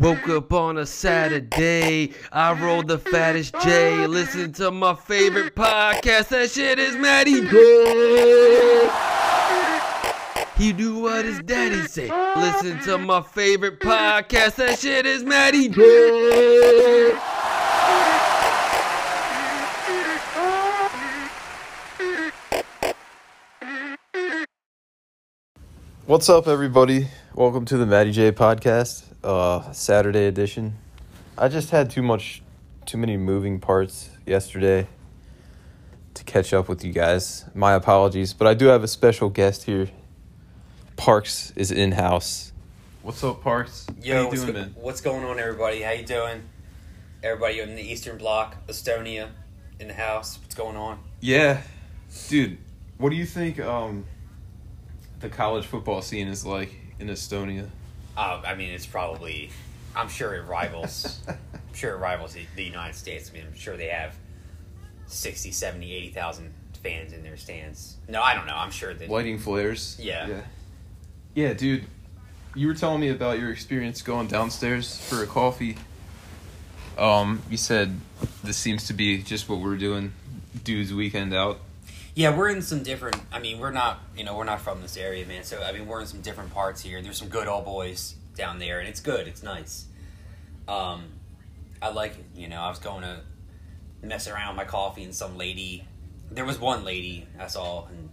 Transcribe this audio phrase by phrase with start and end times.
[0.00, 2.14] Woke up on a Saturday.
[2.32, 4.06] I rolled the fattest J.
[4.06, 6.28] Listen to my favorite podcast.
[6.28, 8.90] That shit is Matty J.
[10.56, 12.10] He do what his daddy say.
[12.34, 14.54] Listen to my favorite podcast.
[14.54, 17.14] That shit is Matty J.
[26.06, 27.08] What's up, everybody?
[27.34, 30.76] Welcome to the Matty J podcast, uh, Saturday edition.
[31.36, 32.42] I just had too much,
[32.86, 34.86] too many moving parts yesterday
[36.14, 37.44] to catch up with you guys.
[37.54, 39.88] My apologies, but I do have a special guest here.
[40.96, 42.52] Parks is in house.
[43.02, 43.86] What's up, Parks?
[44.02, 44.74] Yo, How you what's, doing, go- man?
[44.78, 45.80] what's going on, everybody?
[45.80, 46.42] How you doing?
[47.22, 49.28] Everybody in the Eastern Bloc, Estonia,
[49.78, 50.38] in the house.
[50.42, 50.98] What's going on?
[51.20, 51.62] Yeah,
[52.28, 52.58] dude.
[52.98, 53.58] What do you think?
[53.60, 54.04] Um,
[55.20, 57.68] the college football scene is like in Estonia.
[58.20, 59.50] Uh, I mean, it's probably.
[59.96, 61.20] I'm sure it rivals.
[61.26, 61.36] I'm
[61.72, 63.30] sure it rivals the, the United States.
[63.30, 64.14] I mean, I'm sure they have
[65.06, 67.96] 60, 70, 80,000 fans in their stands.
[68.08, 68.54] No, I don't know.
[68.54, 69.08] I'm sure that.
[69.08, 69.96] lighting flares.
[69.98, 70.28] Yeah.
[70.28, 70.40] yeah.
[71.34, 71.84] Yeah, dude.
[72.54, 75.76] You were telling me about your experience going downstairs for a coffee.
[76.98, 77.98] Um, you said
[78.44, 80.12] this seems to be just what we're doing,
[80.62, 81.60] dudes weekend out.
[82.14, 83.16] Yeah, we're in some different.
[83.32, 84.00] I mean, we're not.
[84.16, 85.44] You know, we're not from this area, man.
[85.44, 87.00] So I mean, we're in some different parts here.
[87.02, 89.28] There's some good old boys down there, and it's good.
[89.28, 89.86] It's nice.
[90.66, 91.04] Um,
[91.80, 92.24] I like it.
[92.34, 93.20] You know, I was going to
[94.02, 95.86] mess around with my coffee, and some lady.
[96.32, 98.10] There was one lady I saw, and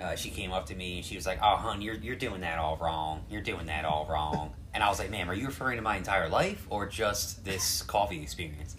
[0.00, 2.42] uh, she came up to me, and she was like, "Oh, hon, you're you're doing
[2.42, 3.24] that all wrong.
[3.30, 5.96] You're doing that all wrong." And I was like, "Ma'am, are you referring to my
[5.96, 8.76] entire life or just this coffee experience?"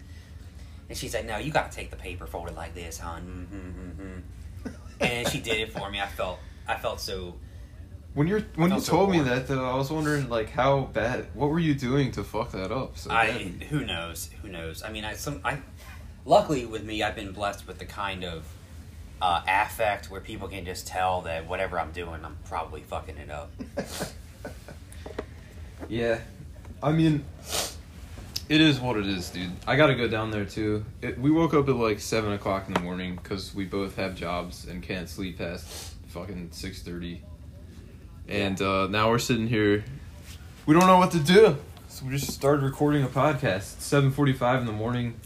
[0.88, 4.02] And she's like, "No, you got to take the paper folded like this, hon." Mm-hmm,
[4.02, 4.20] mm-hmm
[5.02, 6.00] and she did it for me.
[6.00, 7.34] I felt I felt so.
[8.14, 11.26] When you're when you so told me that though, I was wondering like how bad.
[11.34, 12.98] What were you doing to fuck that up?
[12.98, 13.66] So I badly?
[13.70, 14.82] who knows who knows.
[14.82, 15.58] I mean, I some I.
[16.24, 18.44] Luckily, with me, I've been blessed with the kind of
[19.20, 23.30] uh, affect where people can just tell that whatever I'm doing, I'm probably fucking it
[23.30, 23.50] up.
[25.88, 26.20] Yeah,
[26.82, 27.24] I mean,
[28.52, 29.50] it is what it is, dude.
[29.66, 30.84] I gotta go down there too.
[31.00, 34.14] It, we woke up at like seven o'clock in the morning because we both have
[34.14, 37.22] jobs and can't sleep past fucking six thirty.
[38.28, 39.82] And uh, now we're sitting here.
[40.66, 41.56] We don't know what to do,
[41.88, 43.80] so we just started recording a podcast.
[43.80, 45.18] Seven forty-five in the morning.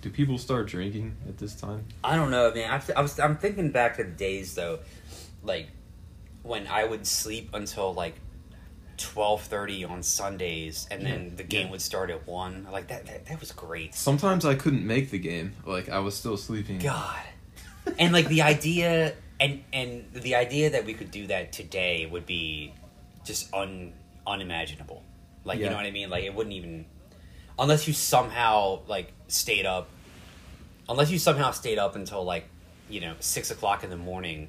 [0.00, 1.84] Do people start drinking at this time?
[2.02, 2.70] I don't know, man.
[2.70, 4.78] I, I was I'm thinking back to the days though,
[5.42, 5.68] like
[6.42, 8.14] when I would sleep until like
[8.96, 12.66] twelve thirty on Sundays, and then the game would start at one.
[12.70, 13.94] Like that, that, that was great.
[13.94, 15.54] Sometimes I couldn't make the game.
[15.64, 16.78] Like I was still sleeping.
[16.78, 17.20] God.
[17.98, 22.26] And like the idea and and the idea that we could do that today would
[22.26, 22.72] be
[23.24, 23.92] just un
[24.26, 25.02] unimaginable.
[25.44, 25.70] Like you Yeah.
[25.70, 26.10] know what I mean?
[26.10, 26.86] Like it wouldn't even
[27.58, 29.88] unless you somehow like stayed up
[30.88, 32.48] unless you somehow stayed up until like,
[32.88, 34.48] you know, six o'clock in the morning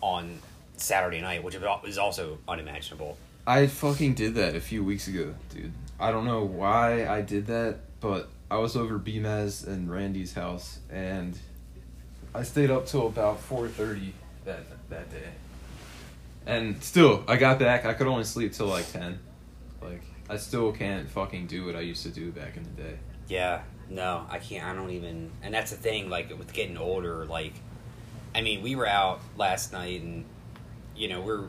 [0.00, 0.38] on
[0.76, 3.16] Saturday night, which is also unimaginable.
[3.46, 5.72] I fucking did that a few weeks ago, dude.
[6.00, 10.80] I don't know why I did that, but I was over BMAS and Randy's house,
[10.90, 11.38] and
[12.34, 14.12] I stayed up till about four thirty
[14.44, 15.28] that that day.
[16.44, 17.84] And still, I got back.
[17.84, 19.20] I could only sleep till like ten.
[19.80, 22.96] Like I still can't fucking do what I used to do back in the day.
[23.28, 24.64] Yeah, no, I can't.
[24.64, 25.30] I don't even.
[25.42, 26.10] And that's the thing.
[26.10, 27.54] Like with getting older, like,
[28.34, 30.24] I mean, we were out last night, and
[30.96, 31.44] you know, we're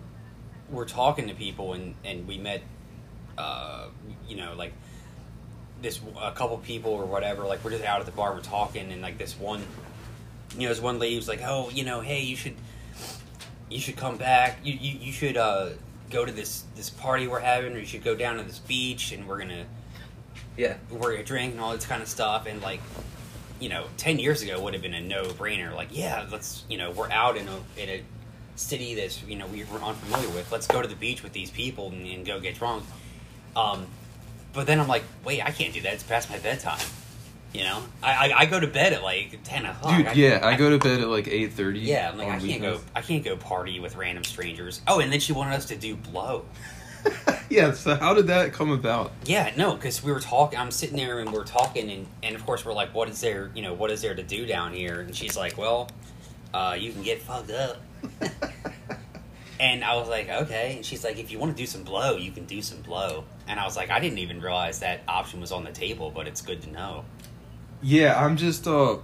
[0.70, 2.62] we're talking to people, and and we met,
[3.38, 3.88] uh,
[4.28, 4.74] you know, like
[5.82, 7.46] this a couple people or whatever.
[7.46, 9.64] Like we're just out at the bar, we're talking, and like this one,
[10.56, 12.56] you know, this one lady was like, "Oh, you know, hey, you should
[13.70, 14.60] you should come back.
[14.64, 15.70] You you, you should uh
[16.10, 19.12] go to this this party we're having, or you should go down to this beach,
[19.12, 19.66] and we're gonna."
[20.58, 20.78] Yeah.
[20.90, 22.82] we're gonna drink and all this kind of stuff and like
[23.60, 26.90] you know 10 years ago would have been a no-brainer like yeah let's you know
[26.90, 28.04] we're out in a in a
[28.58, 31.52] city that's you know we we're unfamiliar with let's go to the beach with these
[31.52, 32.84] people and, and go get drunk
[33.56, 33.86] um
[34.54, 36.80] but then i'm like wait i can't do that it's past my bedtime
[37.54, 40.56] you know i i, I go to bed at like 10 o'clock Dude, yeah, I
[40.56, 41.80] go to bed at like eight thirty.
[41.82, 45.12] yeah i'm like i can't go i can't go party with random strangers oh and
[45.14, 46.44] then she wanted us to do blow
[47.50, 47.72] yeah.
[47.72, 49.12] So how did that come about?
[49.24, 50.60] Yeah, no, because we were talking.
[50.60, 53.52] I'm sitting there and we're talking, and, and of course we're like, "What is there?
[53.56, 55.90] You know, what is there to do down here?" And she's like, "Well,
[56.54, 57.78] uh, you can get fucked up."
[59.60, 62.18] and I was like, "Okay." And she's like, "If you want to do some blow,
[62.18, 65.42] you can do some blow." And I was like, "I didn't even realize that option
[65.42, 67.06] was on the table, but it's good to know."
[67.82, 68.98] Yeah, I'm just uh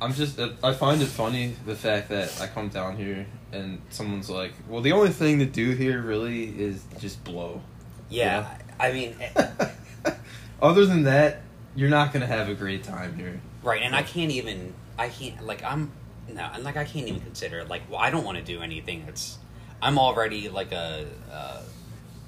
[0.00, 3.80] I'm just uh, I find it funny the fact that I come down here and
[3.90, 7.62] someone's like, "Well, the only thing to do here really is just blow."
[8.08, 8.58] Yeah.
[8.80, 9.46] I mean, eh,
[10.60, 11.42] Other than that,
[11.76, 13.40] you're not gonna have a great time here.
[13.62, 14.74] right, and I can't even.
[14.98, 15.90] I can't like I'm
[16.28, 19.04] no, and like I can't even consider like well, I don't want to do anything
[19.06, 19.38] that's.
[19.80, 21.62] I'm already like a uh,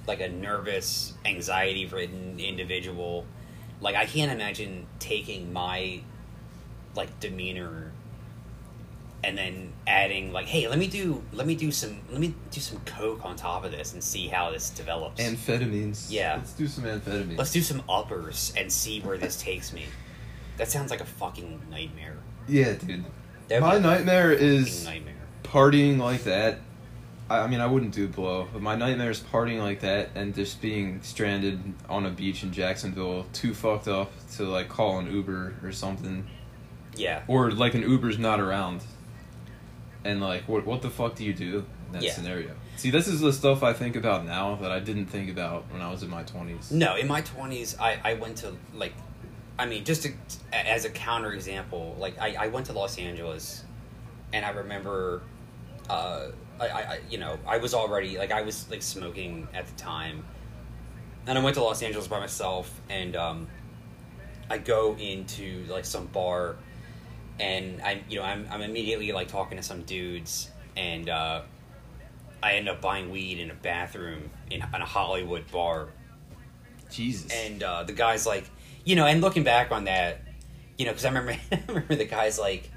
[0.07, 3.27] like a nervous, anxiety ridden individual.
[3.81, 6.01] Like I can't imagine taking my
[6.97, 7.93] like demeanor
[9.23, 12.61] and then adding like, hey, let me do let me do some let me do
[12.61, 15.21] some coke on top of this and see how this develops.
[15.21, 16.07] Amphetamines.
[16.11, 16.37] Yeah.
[16.37, 17.39] Let's do some amphetamines.
[17.39, 19.85] Let's do some uppers and see where this takes me.
[20.57, 22.17] That sounds like a fucking nightmare.
[22.47, 23.05] yeah, dude.
[23.49, 25.15] That'd My nightmare is nightmare.
[25.43, 26.61] partying like that.
[27.29, 30.35] I, I mean, I wouldn't do blow, but my nightmare is partying like that and
[30.35, 35.11] just being stranded on a beach in Jacksonville, too fucked up to like call an
[35.13, 36.27] Uber or something,
[36.97, 37.23] Yeah.
[37.29, 38.83] or like an Uber's not around,
[40.05, 42.13] and like what what the fuck do you do in that Yeah.
[42.13, 42.51] scenario?
[42.77, 45.81] See, this is the stuff I think about now that I didn't think about when
[45.81, 46.71] I was in my twenties.
[46.73, 48.93] No, in my twenties, I, I went to like,
[49.59, 50.13] I mean, just to,
[50.53, 53.65] as a counter example, like I, I went to Los Angeles,
[54.33, 55.23] and I remember,
[55.89, 56.29] uh,
[56.61, 59.75] I, I I- you know I was already like I was like smoking at the
[59.75, 60.25] time,
[61.27, 63.47] and I went to Los Angeles by myself, and um,
[64.51, 66.57] I go into like some bar,
[67.39, 71.43] and I you know I'm I'm immediately like talking to some dudes, and uh,
[72.43, 75.89] I end up buying weed in a bathroom in, in a Hollywood bar
[76.91, 77.33] Jesus.
[77.33, 78.45] and uh, the guy's like,
[78.85, 80.21] you know, and looking back on that,
[80.79, 82.71] you know, because I remember, I remember the guy's like,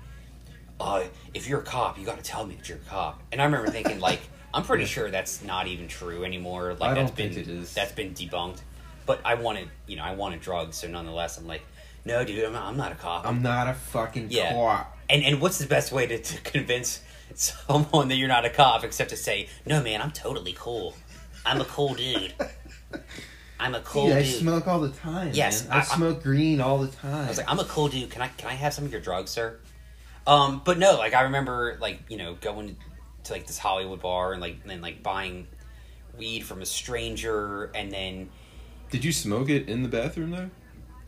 [0.79, 3.21] uh, if you're a cop, you got to tell me that you're a cop.
[3.31, 4.19] And I remember thinking, like,
[4.53, 6.73] I'm pretty sure that's not even true anymore.
[6.79, 7.73] Like I that's been think it is.
[7.73, 8.61] that's been debunked.
[9.05, 11.61] But I wanted, you know, I wanted drugs, so nonetheless, I'm like,
[12.05, 13.25] no, dude, I'm not, I'm not a cop.
[13.25, 14.53] I'm not a fucking Yeah.
[14.53, 14.97] cop.
[15.09, 17.01] And and what's the best way to, to convince
[17.35, 20.93] someone that you're not a cop except to say, no, man, I'm totally cool.
[21.45, 22.33] I'm a cool dude.
[23.59, 24.35] I'm a cool Dude, I dude.
[24.39, 25.31] smoke all the time.
[25.33, 25.73] Yes, man.
[25.73, 27.25] I, I- I- smoke green all the time.
[27.25, 28.09] I was like, I'm a cool dude.
[28.11, 29.57] Can I can I have some of your drugs, sir?
[30.27, 32.75] Um, but no, like I remember like, you know, going
[33.23, 35.47] to like this Hollywood bar and like and then like buying
[36.17, 38.29] weed from a stranger and then
[38.91, 40.49] Did you smoke it in the bathroom though?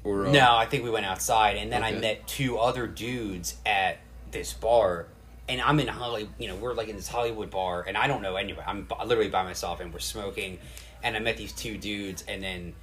[0.04, 3.56] Or uh, no, I think we went outside and then I met two other dudes
[3.66, 3.98] at
[4.32, 5.08] this bar
[5.50, 8.22] and I'm in Hollywood, you know, we're like in this Hollywood bar and I don't
[8.22, 8.66] know anybody.
[8.68, 10.60] I'm b- literally by myself and we're smoking
[11.04, 12.74] and I met these two dudes and then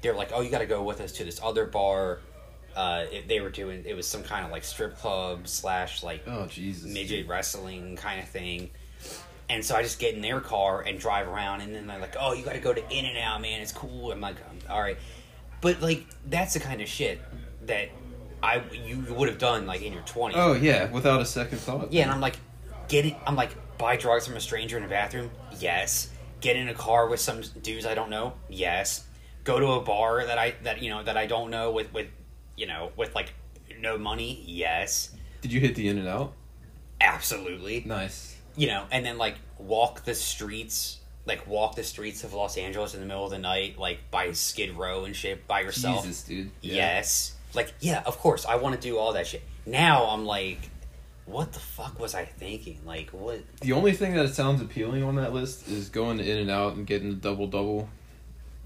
[0.00, 2.20] they're like, "Oh, you got to go with us to this other bar."
[2.74, 6.22] Uh, it, they were doing it was some kind of like strip club slash like
[6.26, 6.84] Oh Jesus.
[6.90, 8.70] midget wrestling kind of thing.
[9.50, 12.16] And so I just get in their car and drive around, and then they're like,
[12.18, 13.60] "Oh, you got to go to In and Out, man.
[13.60, 14.96] It's cool." I'm like, um, "All right,"
[15.60, 17.20] but like that's the kind of shit
[17.66, 17.90] that
[18.42, 20.38] I you would have done like in your twenties.
[20.40, 21.92] Oh yeah, without a second thought.
[21.92, 22.36] Yeah, and I'm like,
[22.88, 23.14] get it.
[23.26, 25.30] I'm like, buy drugs from a stranger in a bathroom.
[25.58, 26.08] Yes.
[26.42, 28.34] Get in a car with some dudes I don't know.
[28.50, 29.06] Yes.
[29.44, 32.08] Go to a bar that I that you know that I don't know with with
[32.56, 33.32] you know with like
[33.80, 34.44] no money.
[34.46, 35.10] Yes.
[35.40, 36.34] Did you hit the in and out?
[37.00, 37.82] Absolutely.
[37.86, 38.36] Nice.
[38.54, 40.98] You know, and then like walk the streets.
[41.24, 44.32] Like walk the streets of Los Angeles in the middle of the night, like by
[44.32, 46.04] Skid Row and shit, by yourself.
[46.04, 46.50] Jesus, dude.
[46.60, 46.74] Yeah.
[46.74, 47.36] Yes.
[47.54, 49.42] Like, yeah, of course, I want to do all that shit.
[49.64, 50.58] Now I'm like,
[51.26, 52.80] what the fuck was I thinking?
[52.84, 53.40] Like, what?
[53.60, 56.74] The only thing that sounds appealing on that list is going to In and Out
[56.74, 57.88] and getting the double double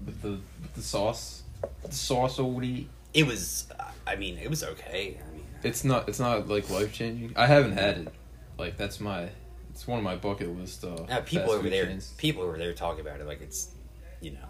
[0.05, 1.43] with the with the sauce.
[1.83, 2.87] The sauce oldie.
[3.13, 3.67] It was,
[4.05, 5.17] I mean, it was okay.
[5.19, 7.33] I mean, It's not it's not like life changing.
[7.35, 8.13] I haven't had it.
[8.57, 9.29] Like that's my
[9.71, 12.13] it's one of my bucket list uh uh, people over there, chains.
[12.17, 13.69] people over there talk about it like it's,
[14.21, 14.49] you know,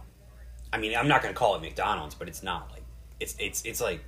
[0.71, 2.83] I mean, I'm not gonna call it McDonald's, but it's not like
[3.19, 4.03] it's it's it's like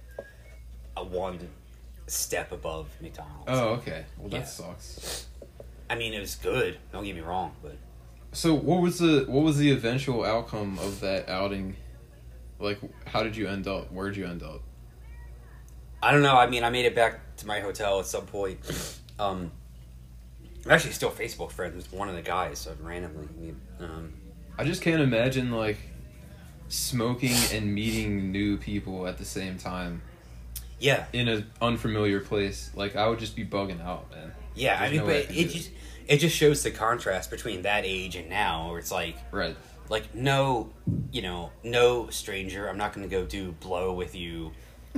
[0.96, 1.40] a one
[2.10, 3.46] step above McDonald's.
[3.48, 4.06] Oh, okay.
[4.18, 4.44] Well that Yeah.
[4.46, 5.28] sucks.
[5.90, 6.78] I mean, it was good.
[6.92, 7.76] Don't get me wrong, but
[8.32, 11.76] So what was the what was the eventual outcome of that outing?
[12.60, 13.92] Like how did you end up?
[13.92, 14.62] Where'd you end up?
[16.02, 16.38] I don't know.
[16.38, 18.60] I mean, I made it back to my hotel at some point.
[19.20, 19.52] Um,
[20.66, 23.56] I'm actually still Facebook friends with one of the guys, so randomly.
[23.80, 24.14] Um,
[24.58, 25.78] I just can't imagine like
[26.68, 30.02] smoking and meeting new people at the same time
[30.80, 32.72] yeah, in an unfamiliar place.
[32.76, 34.32] Like I would just be bugging out, man.
[34.56, 34.80] yeah.
[34.82, 35.72] I mean, no way I but it just
[36.08, 39.56] it just shows the contrast between that age and now, where it's like Right.
[39.90, 40.70] like no,
[41.12, 42.68] you know, no stranger.
[42.68, 44.52] I'm not going to go do blow with you.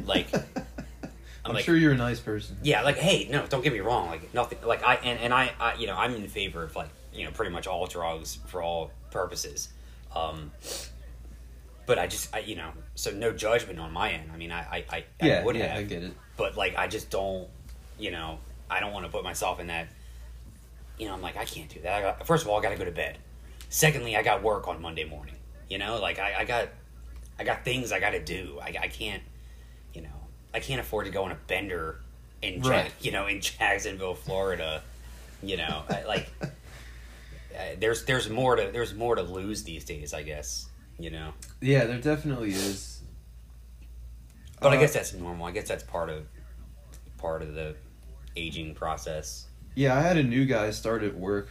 [0.06, 0.28] Like,
[1.46, 2.58] I'm, like- sure you're a nice person.
[2.64, 4.08] yeah, like hey, no, don't get me wrong.
[4.08, 4.60] Like nothing.
[4.66, 7.32] Like I and and I, I you know, I'm in favor of like you know
[7.32, 9.68] pretty much all drugs for all purposes.
[10.16, 10.52] Um,
[11.92, 14.32] but I just, I, you know, so no judgment on my end.
[14.34, 16.14] I mean, I, I, I, Yeah, I would yeah, have, I get it.
[16.38, 17.50] but like, I just don't,
[18.00, 19.90] you know, I don't want to put myself in that.
[20.98, 21.94] You know, I'm like, I can't do that.
[21.94, 23.18] I got, first of all, I got to go to bed.
[23.68, 25.36] Secondly, I got work on Monday morning.
[25.70, 26.70] You know, like I, I got,
[27.38, 28.58] I got things I got to do.
[28.62, 29.22] I, I can't,
[29.94, 30.10] you know,
[30.54, 32.00] I can't afford to go on a bender
[32.42, 32.90] in, Right.
[33.02, 34.82] you know, in Jacksonville, Florida.
[35.44, 36.48] You know, I, like uh,
[37.80, 40.14] there's there's more to there's more to lose these days.
[40.14, 40.68] I guess
[41.04, 43.02] you know, Yeah, there definitely is.
[44.62, 45.46] but I Uh, guess that's normal.
[45.48, 46.26] I guess that's part of
[47.18, 47.76] part of the
[48.36, 49.48] aging process.
[49.76, 51.50] Yeah, I had a new guy start at work,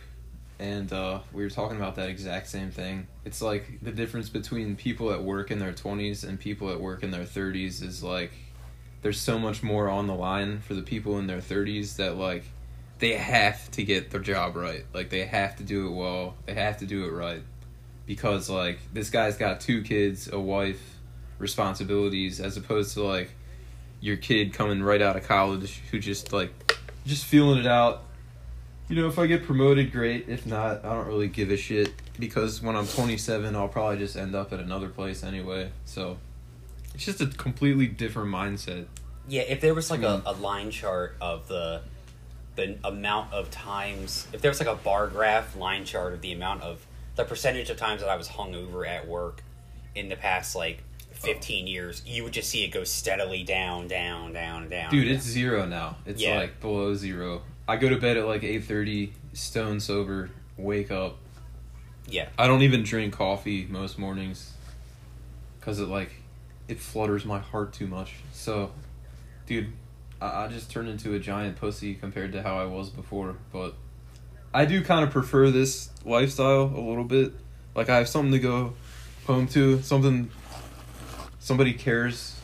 [0.58, 3.06] and uh, we were talking about that exact same thing.
[3.24, 7.02] It's like the difference between people at work in their 20s and people at work
[7.02, 8.32] in their 30s is like
[9.02, 12.44] there's so much more on the line for the people in their 30s that like
[12.98, 14.84] they have to get their job right.
[14.94, 16.36] Like they have to do it well.
[16.46, 17.42] They have to do it right
[18.06, 20.98] because like this guy's got two kids, a wife,
[21.38, 23.30] responsibilities as opposed to like
[24.00, 26.52] your kid coming right out of college who just like
[27.06, 28.04] just feeling it out.
[28.88, 30.28] You know, if I get promoted, great.
[30.28, 34.16] If not, I don't really give a shit because when I'm 27, I'll probably just
[34.16, 35.70] end up at another place anyway.
[35.84, 36.18] So
[36.94, 38.86] it's just a completely different mindset.
[39.28, 40.26] Yeah, if there was like a, hmm.
[40.26, 41.82] a line chart of the
[42.56, 46.32] the amount of times, if there was like a bar graph line chart of the
[46.32, 46.84] amount of
[47.20, 49.42] the percentage of times that I was hungover at work
[49.94, 54.32] in the past like 15 years, you would just see it go steadily down, down,
[54.32, 54.90] down, down.
[54.90, 55.96] Dude, it's zero now.
[56.06, 56.38] It's Yeah.
[56.38, 57.42] like below zero.
[57.68, 61.18] I go to bed at like 8:30, stone sober, wake up.
[62.08, 64.54] yeah, I don't even drink coffee most mornings
[65.60, 66.10] cuz it like
[66.68, 68.14] it flutters my heart too much.
[68.32, 68.72] So,
[69.46, 69.72] dude,
[70.22, 73.74] I, I just turned into a giant pussy compared to how I was before, but
[74.52, 77.32] I do kind of prefer this lifestyle a little bit.
[77.74, 78.74] Like I have something to go
[79.26, 80.30] home to, something
[81.38, 82.36] somebody cares.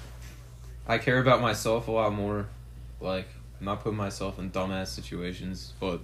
[0.87, 2.47] I care about myself a lot more.
[3.01, 6.01] Like I'm not putting myself in dumbass situations, but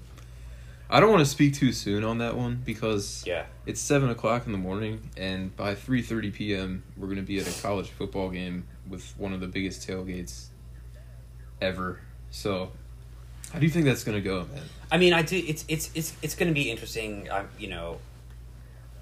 [0.90, 3.46] I don't want to speak too soon on that one because yeah.
[3.64, 7.48] it's seven o'clock in the morning, and by three thirty p.m., we're gonna be at
[7.48, 10.48] a college football game with one of the biggest tailgates
[11.62, 12.00] ever.
[12.30, 12.72] So,
[13.52, 14.62] how do you think that's gonna go, man?
[14.90, 15.36] I mean, I do.
[15.36, 17.28] It's it's it's it's going to be interesting.
[17.32, 17.98] I'm you know,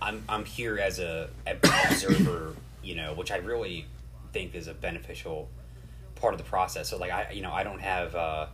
[0.00, 3.86] I'm I'm here as a an observer, you know, which I really
[4.32, 5.48] think is a beneficial
[6.14, 6.88] part of the process.
[6.90, 8.14] So like I you know I don't have.
[8.14, 8.46] uh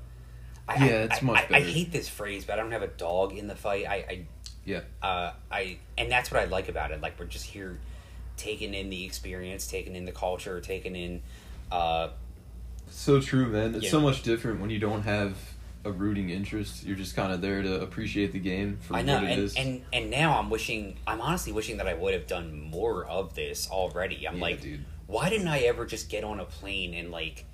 [0.69, 1.65] I, Yeah, it's I, much I, I better.
[1.67, 3.87] hate this phrase, but I don't have a dog in the fight.
[3.87, 4.21] I, I
[4.65, 7.01] Yeah, uh, I and that's what I like about it.
[7.03, 7.79] Like we're just here,
[8.39, 11.23] taking in the experience, taking in the culture, taking in.
[11.71, 12.09] Uh,
[12.89, 13.75] so true, man.
[13.75, 15.37] It's so much different when you don't have
[15.87, 16.85] a rooting interest.
[16.85, 19.41] You're just kind of there to appreciate the game for I know, what it and,
[19.43, 19.57] is.
[19.57, 20.99] and and now I'm wishing.
[21.07, 24.27] I'm honestly wishing that I would have done more of this already.
[24.27, 24.85] I'm Yeah, like, dude.
[25.07, 27.45] why didn't I ever just get on a plane and like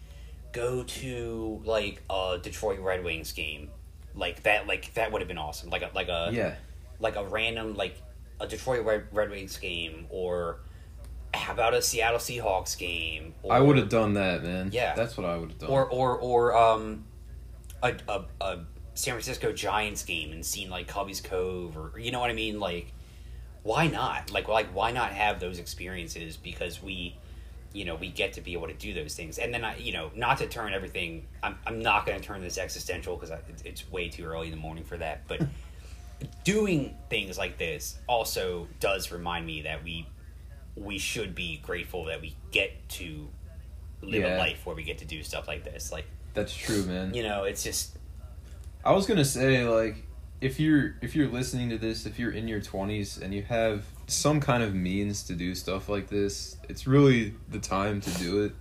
[0.53, 3.71] go to like a Detroit Red Wings game?
[4.15, 5.71] Like that, like that would have been awesome.
[5.71, 6.55] Like a like a yeah,
[6.99, 7.97] like a random like
[8.41, 10.61] a Detroit Red, Red Wings game, or
[11.35, 13.35] how about a Seattle Seahawks game?
[13.43, 14.69] Or, I would have done that, man.
[14.73, 14.95] Yeah.
[14.95, 15.71] that's what I would have done.
[15.71, 17.05] or or or um
[17.83, 22.21] a, a a San Francisco Giants game and seen like Cubby's Cove or you know
[22.21, 22.61] what I mean?
[22.61, 22.93] Like
[23.63, 24.31] why not?
[24.31, 27.17] Like like why not have those experiences because we
[27.73, 29.39] you know we get to be able to do those things.
[29.39, 32.43] And then I you know not to turn everything I'm I'm not going to turn
[32.43, 35.27] this existential because it's, it's way too early in the morning for that.
[35.27, 35.43] But
[36.45, 40.07] doing things like this also does remind me that we
[40.77, 43.29] we should be grateful that we get to
[44.01, 45.93] live a life where we get to do stuff like this.
[45.93, 47.15] Like that's true, man.
[47.15, 47.99] you know it's just
[48.85, 49.97] I was gonna say like
[50.41, 53.85] if you're if you're listening to this, if you're in your twenties and you have
[54.09, 58.43] some kind of means to do stuff like this, it's really the time to do
[58.45, 58.53] it.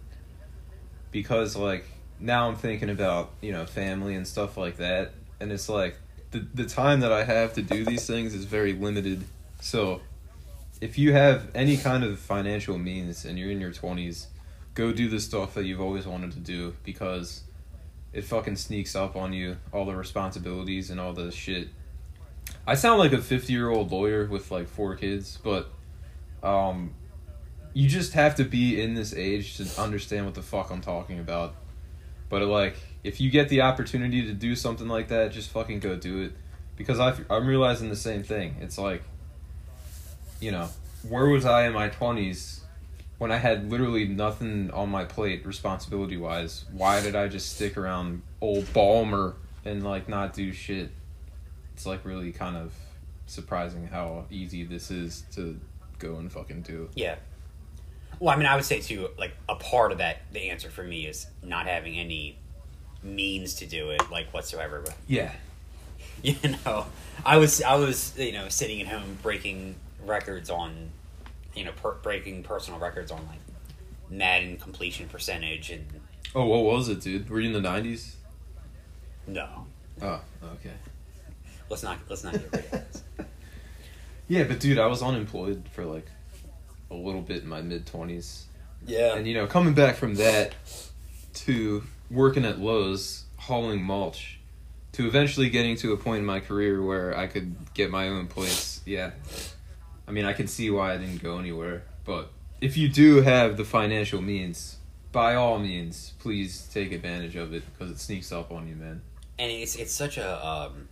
[1.12, 1.86] Because like
[2.20, 5.98] now I'm thinking about, you know, family and stuff like that and it's like
[6.30, 9.26] the the time that I have to do these things is very limited.
[9.60, 10.02] So
[10.80, 14.28] if you have any kind of financial means and you're in your twenties,
[14.76, 17.44] go do the stuff that you've always wanted to do because
[18.14, 21.70] it fucking sneaks up on you all the responsibilities and all the shit.
[22.68, 25.70] I sound like a 50 year old lawyer with like four kids, but
[26.44, 26.94] um,
[27.74, 31.20] you just have to be in this age to understand what the fuck I'm talking
[31.20, 31.56] about.
[32.30, 35.96] But like, if you get the opportunity to do something like that, just fucking go
[35.96, 36.34] do it.
[36.76, 38.56] Because I, I'm realizing the same thing.
[38.60, 39.04] It's like,
[40.40, 40.70] you know,
[41.08, 42.62] where was I in my 20s
[43.22, 47.78] when I had literally nothing on my plate responsibility wise, why did I just stick
[47.78, 50.90] around old Balmer and like not do shit?
[51.76, 52.74] It's like really kind of
[53.28, 55.60] surprising how easy this is to
[56.00, 56.90] go and fucking do.
[56.96, 57.18] Yeah.
[58.20, 60.84] Well, I mean, I would say too, like a part of that, the answer for
[60.84, 62.40] me is not having any
[63.04, 64.82] means to do it, like whatsoever.
[64.84, 65.32] But Yeah.
[66.24, 66.88] you know,
[67.24, 69.76] I was, I was, you know, sitting at home breaking
[70.08, 70.90] records on,
[71.56, 73.40] you know, per- breaking personal records on like
[74.10, 75.86] Madden completion percentage and
[76.34, 77.30] Oh, what was it, dude?
[77.30, 78.16] Were you in the nineties?
[79.28, 79.66] no.
[80.02, 80.20] Oh,
[80.56, 80.74] okay.
[81.70, 83.04] Let's not let's not get rid of this.
[84.28, 86.06] Yeah, but dude, I was unemployed for like
[86.90, 88.46] a little bit in my mid twenties,
[88.86, 89.16] Yeah.
[89.16, 90.56] and you know, coming back from that
[91.34, 94.40] to working at Lowe's hauling mulch,
[94.94, 98.28] to eventually getting to a point in my career where I could get my own
[98.28, 98.80] place.
[98.86, 99.12] Yeah,
[100.08, 102.30] I mean, I can see why I didn't go anywhere, but
[102.60, 104.78] if you do have the financial means,
[105.12, 109.02] by all means, please take advantage of it because it sneaks up on you, man.
[109.40, 110.88] and it's it's such a um,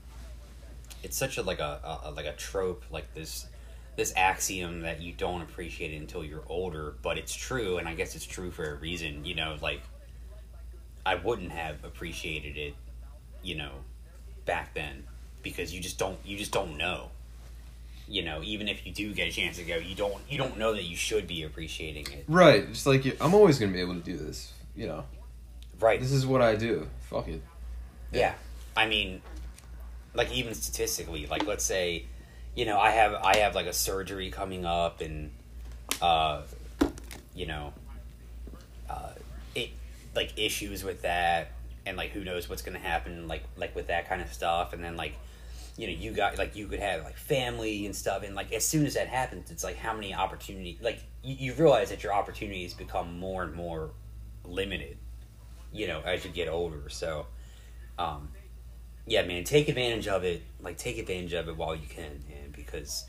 [1.03, 3.47] it's such a like a, a like a trope like this
[3.95, 7.93] this axiom that you don't appreciate it until you're older but it's true and i
[7.93, 9.81] guess it's true for a reason you know like
[11.05, 12.73] i wouldn't have appreciated it
[13.43, 13.71] you know
[14.45, 15.03] back then
[15.43, 17.09] because you just don't you just don't know
[18.09, 20.57] you know even if you do get a chance to go you don't you don't
[20.57, 23.79] know that you should be appreciating it Right, just like you- I'm always gonna be
[23.81, 24.51] able to do this.
[24.75, 25.03] You know,
[25.79, 26.87] right this is what I do.
[27.09, 27.41] Fuck it.
[28.11, 28.33] Yeah.
[28.75, 29.21] I mean,
[30.13, 32.05] like even statistically, like let's say,
[32.55, 35.31] you know, I have I have like a surgery coming up, and
[36.01, 36.41] uh,
[37.35, 37.73] you know,
[38.89, 39.11] uh,
[39.53, 39.69] it
[40.15, 41.51] like issues with that,
[41.85, 44.83] and like who knows what's gonna happen, like like with that kind of stuff, and
[44.83, 45.15] then like.
[45.79, 48.67] You know, you got like you could have like family and stuff, and like as
[48.67, 50.77] soon as that happens, it's like how many opportunities.
[50.81, 53.91] Like you, you realize that your opportunities become more and more
[54.43, 54.97] limited.
[55.71, 56.89] You know, as you get older.
[56.89, 57.27] So,
[57.97, 58.27] um,
[59.07, 60.41] yeah, man, take advantage of it.
[60.59, 63.05] Like, take advantage of it while you can, man, because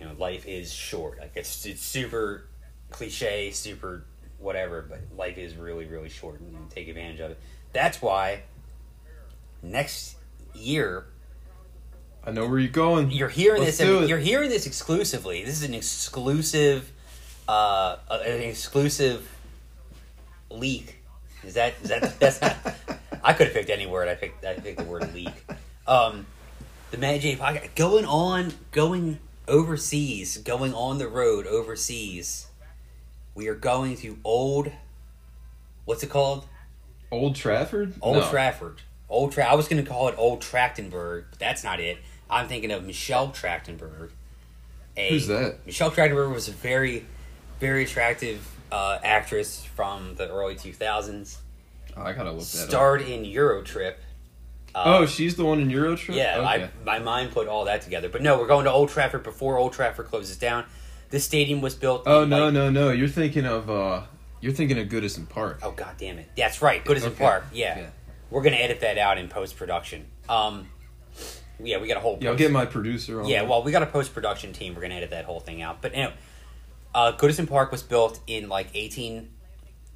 [0.00, 1.18] you know life is short.
[1.18, 2.46] Like, it's it's super
[2.88, 4.06] cliche, super
[4.38, 7.40] whatever, but life is really really short, and take advantage of it.
[7.74, 8.44] That's why
[9.62, 10.16] next
[10.54, 11.04] year
[12.24, 13.10] I know where you're going.
[13.10, 14.08] you're hearing Let's this.
[14.08, 15.44] You're hearing this exclusively.
[15.44, 16.90] This is an exclusive,
[17.48, 19.26] uh, an exclusive
[20.50, 20.98] leak.
[21.44, 22.56] Is that is that that's not?
[23.22, 24.08] I could have picked any word.
[24.08, 25.32] I picked I picked the word leak.
[25.86, 26.26] Um,
[26.90, 29.18] the Mad J podcast going on, going
[29.48, 32.48] overseas, going on the road overseas.
[33.34, 34.70] We are going to old.
[35.86, 36.46] What's it called?
[37.10, 37.94] Old Trafford.
[38.02, 38.30] Old No.
[38.30, 38.82] Trafford.
[39.08, 41.98] Old Tra- I was going to call it Old Trachtenberg, but that's not it.
[42.30, 44.10] I'm thinking of Michelle Trachtenberg.
[44.96, 45.58] A, Who's that?
[45.66, 47.06] Michelle Trachtenberg was a very,
[47.58, 51.36] very attractive uh, actress from the early 2000s.
[51.96, 52.68] Oh, I gotta look that up.
[52.68, 53.94] Starred in Eurotrip.
[54.74, 56.14] Uh, Oh, she's the one in Eurotrip.
[56.14, 56.64] yeah, Okay.
[56.64, 58.08] I, my mind put all that together.
[58.08, 60.64] But no, we're going to Old Trafford before Old Trafford closes down.
[61.10, 62.04] This stadium was built.
[62.06, 62.90] oh no like- no no!
[62.92, 64.02] You're thinking of uh,
[64.40, 65.58] you're thinking of Goodison Park.
[65.64, 66.28] Oh god damn it!
[66.36, 67.24] That's right, Goodison Okay.
[67.24, 67.46] Park.
[67.52, 67.76] Yeah.
[67.80, 67.90] Yeah.
[68.30, 70.06] we're gonna edit that out in post production.
[70.28, 70.68] Um,
[71.64, 72.18] yeah, we got a whole.
[72.20, 73.28] Yeah, I'll get my producer on.
[73.28, 74.74] Yeah, well, we got a post production team.
[74.74, 75.80] We're gonna edit that whole thing out.
[75.82, 76.14] But anyway,
[76.94, 78.74] uh, Goodison Park was built in like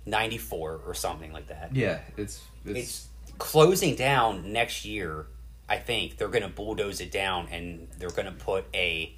[0.06, 1.74] 1894 or something like that.
[1.74, 5.26] yeah, it's it's, It's closing down next year.
[5.68, 9.14] I think they're gonna bulldoze it down and they're gonna put a.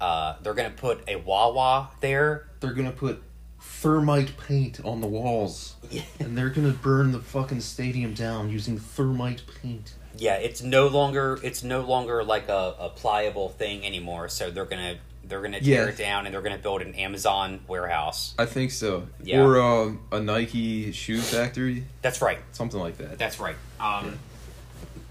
[0.00, 2.48] Uh, they're gonna put a Wawa there.
[2.60, 3.22] they're gonna put
[3.60, 5.76] thermite paint on the walls,
[6.20, 9.94] and they're gonna burn the fucking stadium down using thermite paint.
[10.18, 14.28] Yeah, it's no longer it's no longer like a, a pliable thing anymore.
[14.28, 15.88] So they're gonna they're gonna tear Yeah.
[15.90, 18.34] it down and they're gonna build an Amazon warehouse.
[18.38, 19.08] I think so.
[19.22, 19.42] Yeah.
[19.42, 22.38] Or uh, a Nike shoe factory, That's right.
[22.52, 23.18] something like that.
[23.18, 23.56] That's right.
[23.80, 24.18] Um,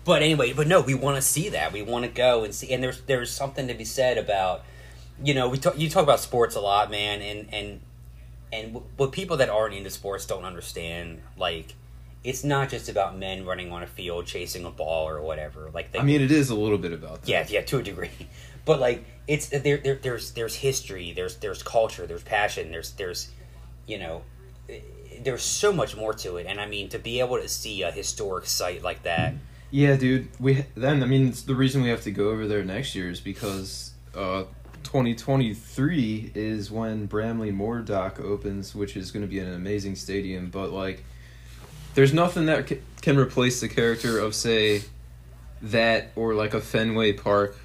[0.03, 1.71] but anyway, but no, we want to see that.
[1.73, 2.71] We want to go and see.
[2.73, 4.63] And there's there's something to be said about,
[5.23, 7.81] you know, we talk, you talk about sports a lot, man, and and
[8.53, 11.75] and what people that aren't into sports don't understand, like.
[12.23, 15.71] It's not just about men running on a field chasing a ball or whatever.
[15.73, 17.27] Like they, I mean, it is a little bit about that.
[17.27, 18.11] yeah, yeah, to a degree.
[18.63, 23.31] But like it's there, there there's there's history, there's there's culture, there's passion, there's there's
[23.87, 24.21] you know
[25.23, 26.45] there's so much more to it.
[26.47, 29.33] And I mean to be able to see a historic site like that.
[29.71, 30.27] Yeah, dude.
[30.39, 33.09] We then I mean it's the reason we have to go over there next year
[33.09, 34.43] is because uh
[34.83, 40.49] 2023 is when Bramley Moore Dock opens, which is going to be an amazing stadium,
[40.49, 41.03] but like
[41.93, 44.83] there's nothing that ca- can replace the character of say
[45.61, 47.57] that or like a Fenway Park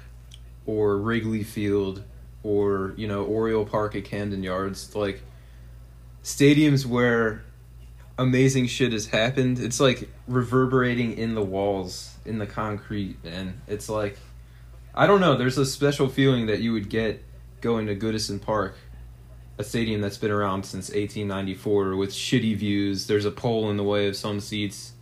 [0.65, 2.03] or Wrigley Field
[2.43, 5.21] or you know Oriole Park at Camden Yards like
[6.23, 7.43] stadiums where
[8.17, 9.59] amazing shit has happened.
[9.59, 14.17] It's like reverberating in the walls, in the concrete, and it's like
[14.93, 15.37] I don't know.
[15.37, 17.23] There's a special feeling that you would get
[17.61, 18.75] going to Goodison Park,
[19.57, 23.07] a stadium that's been around since 1894 with shitty views.
[23.07, 24.93] There's a pole in the way of some seats,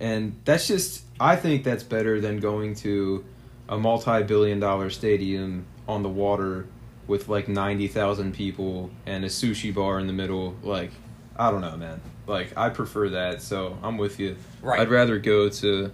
[0.00, 3.24] and that's just I think that's better than going to
[3.68, 6.66] a multi-billion-dollar stadium on the water
[7.06, 10.56] with like 90,000 people and a sushi bar in the middle.
[10.62, 10.90] Like
[11.36, 12.00] I don't know, man.
[12.26, 14.36] Like I prefer that, so I'm with you.
[14.60, 14.80] Right.
[14.80, 15.90] I'd rather go to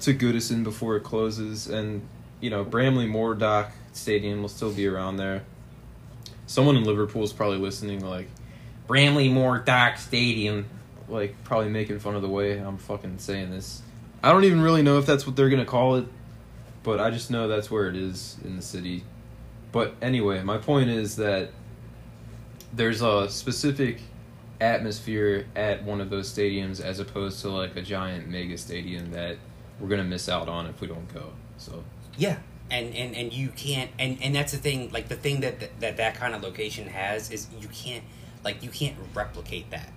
[0.00, 2.06] to Goodison before it closes, and
[2.40, 5.42] you know Bramley Moore Dock Stadium will still be around there.
[6.50, 8.26] Someone in Liverpool is probably listening, like
[8.88, 10.66] Bramley Moore Dock Stadium,
[11.08, 13.82] like probably making fun of the way I'm fucking saying this.
[14.20, 16.06] I don't even really know if that's what they're gonna call it,
[16.82, 19.04] but I just know that's where it is in the city.
[19.70, 21.52] But anyway, my point is that
[22.72, 24.00] there's a specific
[24.60, 29.36] atmosphere at one of those stadiums as opposed to like a giant mega stadium that
[29.78, 31.30] we're gonna miss out on if we don't go.
[31.58, 31.84] So
[32.18, 32.38] Yeah,
[32.70, 34.90] and and and you can't, and and that's the thing.
[34.92, 38.04] Like the thing that that that, that kind of location has is you can't,
[38.44, 39.90] like you can't replicate that.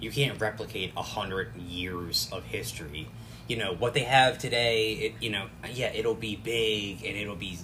[0.00, 3.08] You can't replicate a hundred years of history.
[3.48, 4.92] You know what they have today.
[4.92, 7.58] It you know yeah it'll be big and it'll be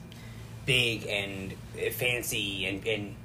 [0.65, 1.55] big and
[1.93, 3.17] fancy and and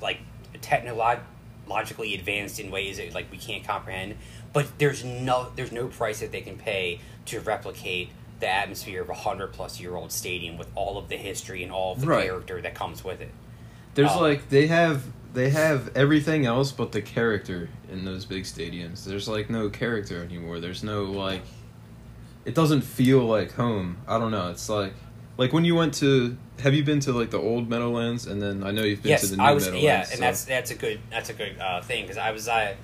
[0.00, 0.18] like
[0.60, 4.16] technologically advanced in ways that like we can't comprehend.
[4.52, 8.10] But there's no there's no price that they can pay to replicate
[8.40, 11.70] the atmosphere of a hundred plus year old stadium with all of the history and
[11.70, 12.24] all of the Right.
[12.26, 13.30] character that comes with it.
[13.94, 14.20] there's Oh.
[14.20, 19.04] like they have they have everything else but the character in those big stadiums.
[19.04, 20.58] There's like no character anymore.
[20.60, 21.42] There's no like
[22.44, 23.98] it doesn't feel like home.
[24.08, 24.50] I don't know.
[24.50, 24.94] It's like
[25.36, 28.62] like when you went to have you been to like the old Meadowlands and then
[28.64, 29.64] I know you've been to the new I was.
[29.66, 29.84] Meadowlands.
[29.84, 32.48] Yeah, and so- that's that's a good that's a good uh, thing because I was
[32.48, 32.76] I,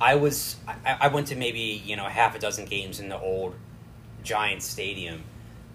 [0.00, 3.18] I was I, I went to maybe you know half a dozen games in the
[3.18, 3.54] old
[4.22, 5.22] Giants stadium,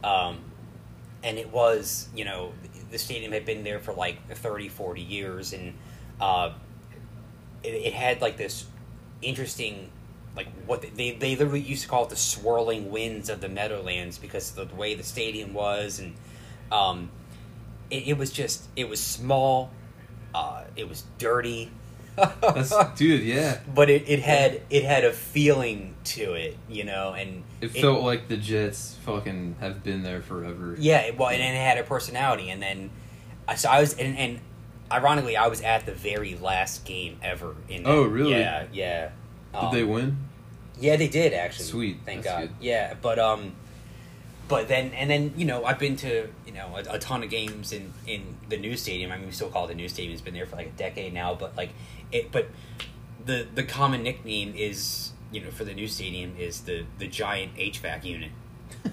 [0.03, 0.39] um,
[1.23, 2.53] and it was you know
[2.91, 5.73] the stadium had been there for like 30, 40 years, and
[6.21, 6.51] uh,
[7.63, 8.65] it, it had like this
[9.21, 9.89] interesting
[10.35, 14.17] like what they they literally used to call it the swirling winds of the Meadowlands
[14.17, 16.13] because of the way the stadium was and
[16.71, 17.09] um,
[17.89, 19.71] it, it was just it was small,
[20.33, 21.71] uh, it was dirty.
[22.41, 23.59] That's dude, yeah.
[23.75, 28.01] but it, it had it had a feeling to it, you know, and It felt
[28.03, 30.75] like the Jets fucking have been there forever.
[30.79, 32.89] yeah, well, and it had a personality, and then
[33.47, 34.39] uh, so I was and, and
[34.91, 37.83] ironically I was at the very last game ever in.
[37.85, 38.31] Oh, really?
[38.31, 39.09] Yeah, yeah.
[39.53, 40.17] Did Um, they win?
[40.79, 41.65] Yeah, they did actually.
[41.65, 42.41] Sweet, thank that's God.
[42.41, 42.65] good.
[42.65, 43.53] Yeah, but um,
[44.47, 47.29] but then and then you know I've been to you know a, a ton of
[47.29, 49.11] games in in the new stadium.
[49.11, 50.13] I mean, we still call it the new stadium.
[50.13, 51.69] It's been there for like a decade now, but like
[52.11, 52.31] it.
[52.31, 52.49] But
[53.25, 57.55] the the common nickname is you know for the new stadium is the the giant
[57.55, 58.31] HVAC unit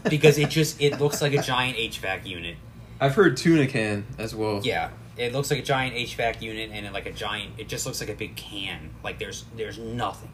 [0.09, 2.57] because it just it looks like a giant HVAC unit.
[3.01, 4.61] I've heard tuna can as well.
[4.63, 4.91] Yeah.
[5.17, 8.11] It looks like a giant HVAC unit and like a giant it just looks like
[8.11, 8.91] a big can.
[9.03, 10.33] Like there's there's nothing.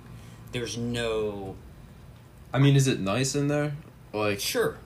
[0.53, 1.57] There's no
[2.53, 3.77] I mean, is it nice in there?
[4.12, 4.79] Like Sure.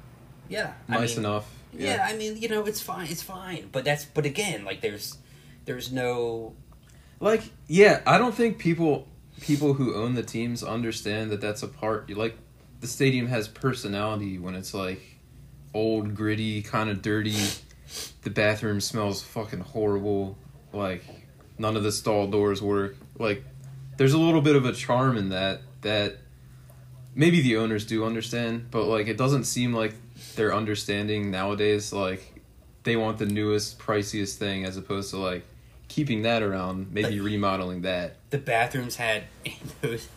[0.48, 0.74] Yeah.
[0.88, 1.50] I nice mean, enough?
[1.72, 2.07] Yeah.
[2.09, 3.09] I mean, you know, it's fine.
[3.09, 3.68] It's fine.
[3.72, 5.18] But that's but again, like there's
[5.64, 6.54] there's no
[7.24, 9.08] Like, yeah, I don't think people
[9.40, 12.10] people who own the teams understand that that's a part.
[12.10, 12.37] Like,
[12.80, 15.00] the stadium has personality when it's like
[15.72, 17.38] old, gritty, kind of dirty.
[18.24, 20.37] The bathroom smells fucking horrible.
[20.74, 21.02] Like,
[21.56, 22.94] none of the stall doors work.
[23.18, 23.42] Like,
[23.96, 26.18] there's a little bit of a charm in that that
[27.14, 29.94] maybe the owners do understand, but like, it doesn't seem like
[30.37, 31.90] they're understanding nowadays.
[31.90, 32.42] Like,
[32.82, 35.46] they want the newest, priciest thing as opposed to like
[35.94, 38.16] keeping that around, maybe But- remodeling that.
[38.30, 39.24] the bathrooms had
[39.80, 40.09] those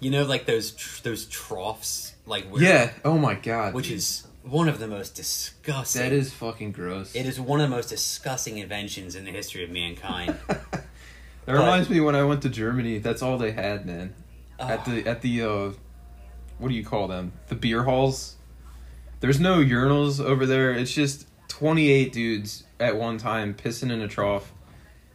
[0.00, 2.90] you know like those tr- those troughs like where, Yeah.
[3.04, 3.74] Oh my god.
[3.74, 3.98] which dude.
[3.98, 7.14] is one of the most disgusting that is fucking gross.
[7.14, 10.36] it is one of the most disgusting inventions in the history of mankind.
[11.46, 12.98] That reminds me when I went to Germany.
[12.98, 14.14] That's all they had, man.
[14.58, 15.70] At the at the uh,
[16.58, 17.30] what do you call them?
[17.46, 18.34] The beer halls.
[19.20, 20.72] There's no urinals over there.
[20.72, 24.52] It's just 28 dudes at one time pissing in a trough.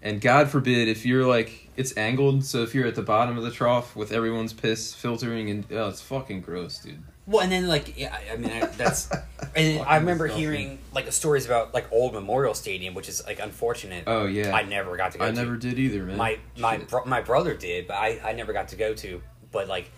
[0.03, 3.43] And God forbid if you're like it's angled, so if you're at the bottom of
[3.43, 7.01] the trough with everyone's piss filtering and oh, it's fucking gross, dude.
[7.27, 9.09] Well, and then like yeah, I mean I- that's
[9.55, 10.51] and I remember disgusting.
[10.51, 14.05] hearing like stories about like old Memorial Stadium, which is like unfortunate.
[14.07, 14.53] Oh yeah.
[14.55, 15.25] I never got to go.
[15.25, 15.35] I to.
[15.35, 16.17] never did either, man.
[16.17, 19.21] My my bro- my brother did, but I I never got to go to.
[19.51, 19.91] But like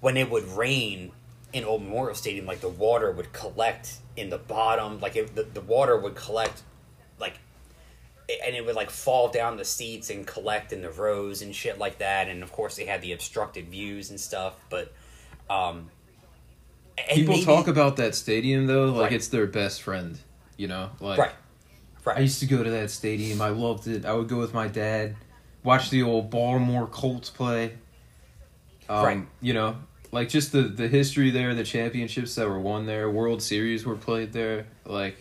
[0.00, 1.12] when it would rain
[1.52, 5.42] in Old Memorial Stadium, like the water would collect in the bottom, like it, the
[5.44, 6.62] the water would collect.
[8.46, 11.78] And it would like fall down the seats and collect in the rows and shit
[11.78, 12.28] like that.
[12.28, 14.54] And of course, they had the obstructed views and stuff.
[14.68, 14.92] But
[15.48, 15.90] um,
[16.98, 19.12] and People maybe- talk about that stadium though, like Right.
[19.14, 20.18] it's their best friend.
[20.56, 21.32] You know, like right,
[22.04, 22.18] right.
[22.18, 23.40] I used to go to that stadium.
[23.40, 24.04] I loved it.
[24.04, 25.16] I would go with my dad,
[25.64, 27.72] watch the old Baltimore Colts play.
[28.88, 29.26] Um, Right.
[29.40, 29.76] You know,
[30.12, 33.96] like just the the history there, the championships that were won there, World Series were
[33.96, 34.66] played there.
[34.84, 35.16] Like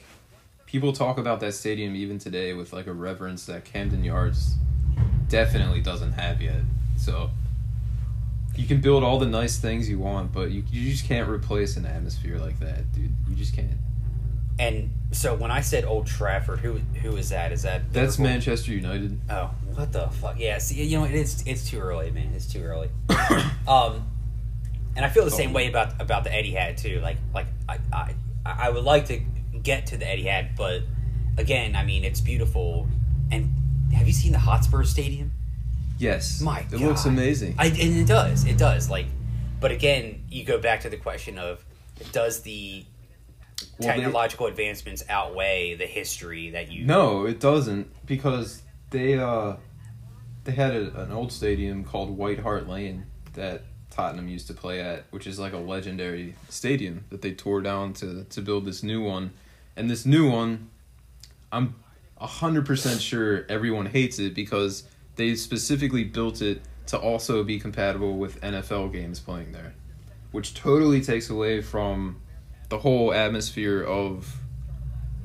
[0.69, 4.55] people talk about that stadium even today with like a reverence that Camden Yards
[5.27, 6.62] definitely doesn't have yet.
[6.95, 7.32] So
[8.55, 11.75] You can build all the nice things you want, but you you just can't replace
[11.77, 13.12] an atmosphere like that, dude.
[13.27, 13.77] You just can't.
[14.60, 17.51] And so when I said Old Trafford, who who is that?
[17.51, 19.17] Is that That's Manchester United.
[19.29, 20.38] Oh, what the fuck?
[20.38, 22.32] Yeah, see, you know, it's it's too early, man.
[22.36, 22.89] It's too early.
[23.67, 24.05] um,
[24.95, 25.53] and I feel the same Oh.
[25.53, 26.99] way about about the Eddie hat too.
[27.01, 28.13] Like like I I
[28.45, 29.21] I would like to
[29.63, 30.84] get to the Eddie Etihad, but
[31.38, 32.88] again, I mean, it's beautiful.
[33.32, 33.54] And
[33.93, 35.32] have you seen the Hotspur Stadium?
[35.98, 36.41] Yes.
[36.41, 36.82] My it God.
[36.82, 37.56] looks amazing.
[37.58, 38.45] I, and it does.
[38.45, 38.89] It does.
[38.89, 39.06] Like,
[39.60, 41.63] but again, you go back to the question of
[42.12, 42.86] does the
[43.80, 46.86] Well, they- technological advancements outweigh the history that you?
[46.86, 49.58] No, it doesn't because they uh
[50.45, 54.80] they had a, an old stadium called White Hart Lane that Tottenham used to play
[54.80, 58.82] at, which is like a legendary stadium that they tore down to to build this
[58.82, 59.32] new one.
[59.80, 60.70] And this new one,
[61.54, 61.74] I'm
[62.18, 64.84] a hundred percent sure everyone hates it because
[65.15, 69.74] they specifically built it to also be compatible with NFL games playing there,
[70.32, 72.20] which totally takes away from
[72.68, 74.36] the whole atmosphere of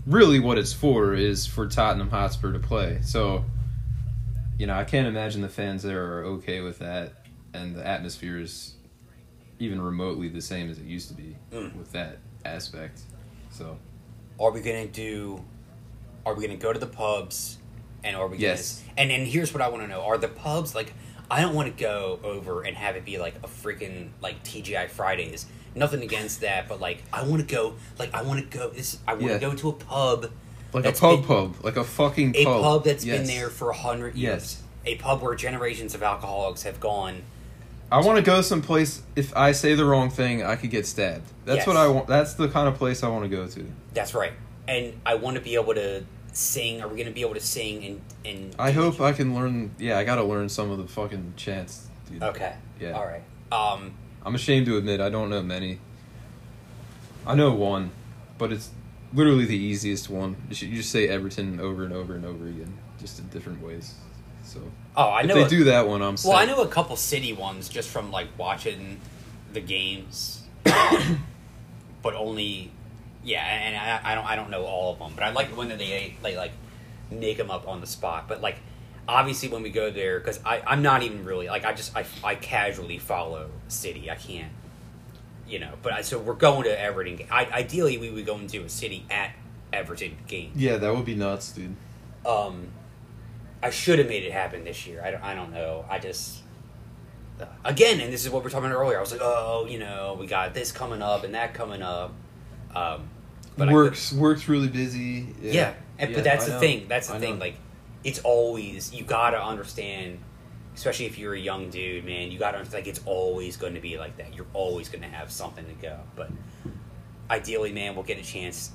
[0.07, 3.01] really what it's for is for Tottenham Hotspur to play.
[3.03, 3.45] So,
[4.57, 7.15] you know, I can't imagine the fans there are okay with that,
[7.53, 8.75] and the atmosphere is
[9.59, 11.75] even remotely the same as it used to be Mm.
[11.75, 13.01] with that aspect.
[13.51, 13.79] So,
[14.41, 15.45] Are we gonna do?
[16.27, 17.59] Are we gonna go to the pubs?
[18.03, 18.39] And are we?
[18.39, 18.81] Yes.
[18.81, 20.93] Gonna, and and here's what I want to know: Are the pubs like?
[21.31, 24.89] I don't want to go over and have it be like a freaking like TGI
[24.91, 25.47] Fridays.
[25.75, 27.75] Nothing against that, but like I want to go.
[27.99, 28.71] Like I want to go.
[28.71, 29.39] This I want to Yeah.
[29.39, 30.31] go to a pub.
[30.73, 32.63] like a pub been- pub, like a fucking a pub.
[32.63, 34.23] pub that's been there for a hundred years.
[34.55, 34.63] Yes.
[34.87, 37.23] A pub where generations of alcoholics have gone.
[37.93, 39.03] I want to go someplace.
[39.15, 41.31] If I say the wrong thing, I could get stabbed.
[41.45, 41.67] That's Yes.
[41.67, 42.07] what I want.
[42.09, 43.67] That's the kind of place I want to go to.
[43.93, 44.33] That's right.
[44.67, 46.83] And I want to be able to sing.
[46.83, 48.57] Are we going to be able to sing and and?
[48.59, 49.75] I hope I can learn.
[49.79, 51.87] Yeah, I got to learn some of the fucking chants.
[52.11, 52.23] Dude.
[52.23, 52.55] Okay.
[52.81, 52.93] Yeah.
[52.93, 53.23] All right.
[53.53, 53.95] Um.
[54.27, 55.79] I'm ashamed to admit I don't know many.
[57.27, 57.91] I know one,
[58.39, 58.71] but it's
[59.13, 60.37] literally the easiest one.
[60.51, 63.95] You, you just say Everton over and over and over again, just in different ways.
[64.55, 64.61] So
[64.97, 65.35] Oh, I if know.
[65.35, 66.17] they a- do that one, I'm.
[66.25, 69.01] Well, I know a couple city ones just from like watching
[69.53, 71.25] the games, um,
[72.03, 72.71] but only,
[73.25, 73.43] yeah.
[73.45, 76.17] And I, I don't, I don't know all of them, but I like when they
[76.23, 76.53] like like
[77.11, 78.29] make them up on the spot.
[78.29, 78.57] But like,
[79.09, 82.05] obviously, when we go there, because I, I'm not even really like I just I,
[82.23, 84.11] I casually follow city.
[84.11, 84.53] I can't,
[85.49, 85.73] you know.
[85.83, 87.19] But I, so we're going to Everton.
[87.33, 89.33] I, ideally, we would go into a city at
[89.73, 90.53] Everton game.
[90.55, 91.75] Yeah, that would be nuts, dude.
[92.25, 92.69] Um,
[93.65, 95.03] I should have made it happen this year.
[95.03, 95.87] I don't, I don't know.
[95.89, 96.43] I just
[97.65, 98.99] again, and this is what we are talking about earlier.
[98.99, 102.13] I was like, oh, you know, we got this coming up and that coming up.
[102.75, 103.09] Um,
[103.57, 105.35] but I works works really busy.
[105.41, 106.61] Yeah, yeah, and, Yeah, but that's I the know.
[106.61, 106.89] thing.
[106.89, 107.35] That's the I thing.
[107.35, 107.41] know.
[107.41, 107.55] Like,
[108.03, 110.19] it's always you gotta understand,
[110.75, 112.31] especially if you're a young dude, man.
[112.31, 114.35] You gotta understand, like it's always going to be like that.
[114.35, 116.01] You're always going to have something to go.
[116.17, 116.31] But
[117.31, 118.73] ideally, man, we'll get a chance.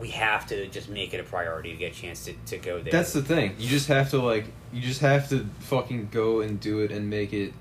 [0.00, 2.80] We'll, have to just make it a priority to get a chance to, to go
[2.80, 2.92] there.
[2.92, 3.54] That's the thing.
[3.58, 7.10] You just have to like you just have to fucking go and do it and
[7.10, 7.52] make it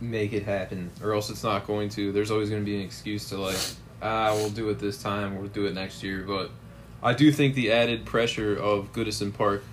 [0.00, 2.12] make it happen or else it's not going to.
[2.12, 3.58] There's always going to be an excuse to like
[4.02, 6.50] ah, we'll do it this time, we'll do it next year, but
[7.02, 9.64] I do think the added pressure of Goodison Park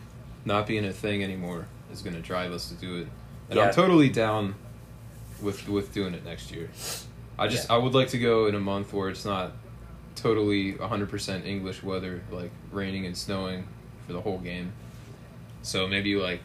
[0.46, 3.08] not being a thing anymore is going to drive us to do it.
[3.50, 3.68] And Yeah.
[3.68, 4.56] I'm totally down
[5.42, 6.70] with with doing it next year.
[7.38, 7.76] I just Yeah.
[7.76, 9.54] I would like to go in a month where it's not
[10.16, 13.68] totally 100% English weather, like raining and snowing
[14.06, 14.74] for the whole game.
[15.62, 16.42] So maybe like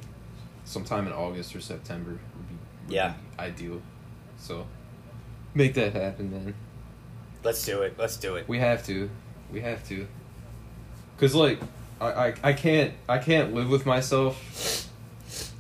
[0.64, 2.55] sometime in August or September would be,
[2.87, 3.14] would Yeah.
[3.37, 3.83] be ideal.
[4.38, 4.66] So
[5.55, 6.55] make that happen then.
[7.42, 7.94] Let's do it.
[7.98, 8.48] Let's do it.
[8.48, 9.09] We have to.
[9.52, 10.07] We have to.
[11.18, 11.59] Cause like
[12.00, 14.86] I, I, I can't I can't live with myself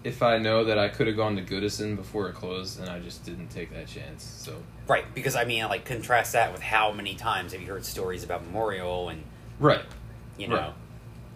[0.06, 3.00] if I know that I could have gone to Goodison before it closed and I
[3.00, 4.22] just didn't take that chance.
[4.24, 4.54] So
[4.86, 8.22] Right, because I mean, like, contrast that with how many times have you heard stories
[8.22, 9.24] about Memorial and,
[9.58, 9.82] right.
[10.38, 10.72] you know, Right.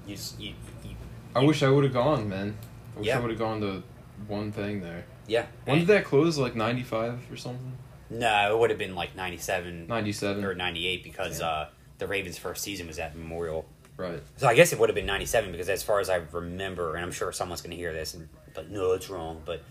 [0.06, 0.54] you, you,
[0.85, 0.94] you
[1.35, 2.56] I wish I would have gone, man.
[2.94, 3.18] I wish Yeah.
[3.18, 3.83] I would have gone to
[4.28, 5.04] one thing there.
[5.26, 5.46] yeah.
[5.64, 6.38] When did that close?
[6.38, 7.72] Like ninety five or something?
[8.09, 10.12] No, it would have been like 97 Ninety
[10.44, 11.46] or 98 because Yeah.
[11.46, 13.66] uh, the Ravens' first season was at Memorial.
[13.96, 14.20] Right.
[14.37, 17.04] So I guess it would have been 97 because as far as I remember, and
[17.04, 19.62] I'm sure someone's going to hear this and but no, it's wrong, but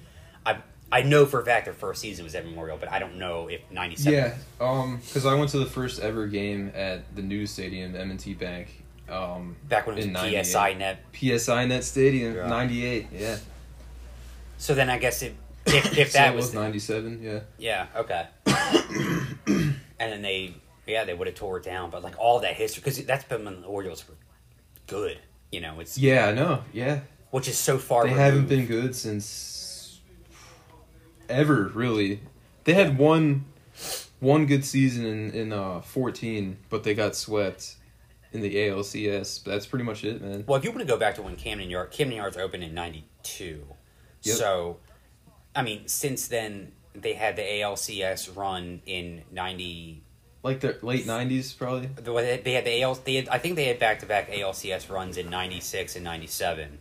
[0.45, 0.57] I
[0.91, 3.47] I know for a fact their first season was at Memorial, but I don't know
[3.47, 4.35] if 97 Yeah.
[4.59, 4.97] Um.
[5.05, 8.83] Because I went to the first ever game at the new stadium, M&T Bank.
[9.07, 9.55] Um.
[9.67, 10.45] back when it was 98.
[10.45, 11.39] PSINet.
[11.39, 12.47] PSI Net Stadium, Yeah.
[12.47, 13.07] ninety eight.
[13.11, 13.37] Yeah.
[14.57, 17.19] So then I guess it if, if that it was was ninety seven.
[17.21, 17.39] Yeah.
[17.57, 18.27] Yeah, okay.
[19.47, 20.53] and then they,
[20.87, 23.45] yeah, they would have tore it down, but like all that history, because that's been
[23.45, 24.15] when the Orioles were
[24.87, 25.19] good.
[25.51, 26.27] You know, it's Yeah.
[26.27, 26.63] I know.
[26.73, 26.99] Yeah.
[27.31, 28.03] Which is so far.
[28.03, 28.23] They removed.
[28.25, 29.99] haven't been good since
[31.27, 32.21] ever, really.
[32.63, 33.45] They had one
[34.19, 37.75] one good season in in uh, 14, but they got swept
[38.31, 39.43] in the ALCS.
[39.43, 40.43] But that's pretty much it, man.
[40.47, 42.73] Well, if you want to go back to when Camden Yard Camden Yards opened in
[42.73, 43.65] '92,
[44.23, 44.35] Yep.
[44.35, 44.77] so
[45.55, 50.03] I mean, since then they had the ALCS run in '90.
[50.41, 51.87] Like the late 90s, probably.
[51.87, 52.95] They had the AL.
[53.03, 56.79] They had, I think they had back to back ALCS runs in '96 and '97,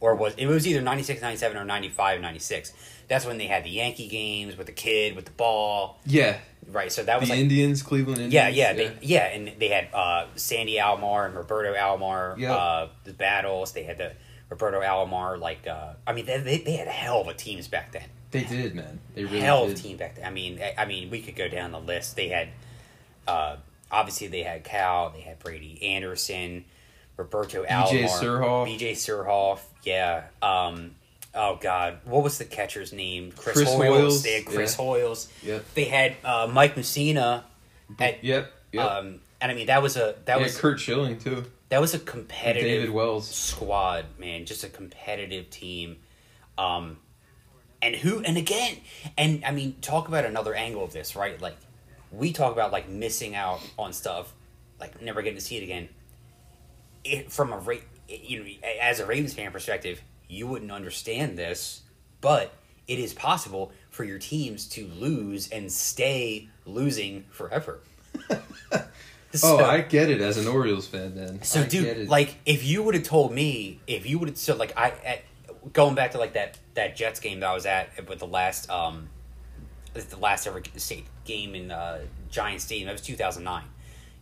[0.00, 2.72] or was it was either '96, '97 or '95, '96.
[3.08, 6.38] That's when they had the Yankee games with the kid with the ball, Yeah,
[6.70, 6.92] right?
[6.92, 8.34] So that the was like Indians, Cleveland Indians.
[8.34, 12.38] Yeah, yeah, they, yeah, and they had uh, Sandy Alomar and Roberto Alomar.
[12.38, 12.50] Yep.
[12.50, 13.72] Uh, the battles.
[13.72, 14.12] They had the
[14.48, 15.38] Roberto Alomar.
[15.38, 18.04] Like, uh, I mean, they, they, had a hell of a teams back then.
[18.30, 19.00] They did, man.
[19.14, 19.78] They really hell of did.
[19.78, 20.24] a team back then.
[20.24, 22.14] I mean, I, I mean, we could go down the list.
[22.16, 22.48] They had,
[23.26, 23.56] uh,
[23.90, 25.10] obviously, they had Cal.
[25.10, 26.64] They had Brady Anderson,
[27.20, 28.66] Roberto BJ Alomar, Surhoff.
[28.78, 29.60] BJ Surhoff.
[29.84, 30.24] Yeah.
[30.42, 30.92] Um,
[31.34, 33.32] oh God, what was the catcher's name?
[33.32, 33.78] Chris, Chris Hoiles.
[33.78, 34.84] Hoiles, They had Chris yeah.
[34.84, 35.28] Hoiles.
[35.42, 35.64] Yep.
[35.74, 37.44] They had uh, Mike Mussina.
[37.98, 38.52] At, Yep.
[38.72, 38.84] Yep.
[38.90, 41.44] um, and I mean that was a that yeah, was Curt Schilling too.
[41.70, 43.28] that was a competitive David Wells.
[43.28, 44.44] squad, man.
[44.46, 45.96] Just a competitive team.
[46.58, 46.98] Um,
[47.82, 48.76] and who and again,
[49.16, 51.40] and I mean, talk about another angle of this, right?
[51.40, 51.56] Like
[52.12, 54.32] we talk about like missing out on stuff,
[54.78, 55.88] like never getting to see it again.
[57.04, 57.76] It, from a Ra-
[58.08, 61.82] you know, as a Ravens fan perspective, you wouldn't understand this,
[62.20, 62.52] but
[62.86, 67.80] it is possible for your teams to lose and stay losing forever.
[69.44, 71.42] Oh, I get it as an Orioles fan, then.
[71.42, 74.56] so, I dude, like, if you would have told me, if you would have, so
[74.56, 75.22] like, I, at,
[75.72, 78.68] going back to like that that Jets game that I was at with the last,
[78.70, 79.08] um,
[79.94, 83.64] the last ever state game in uh, Giant Stadium, that was two thousand nine,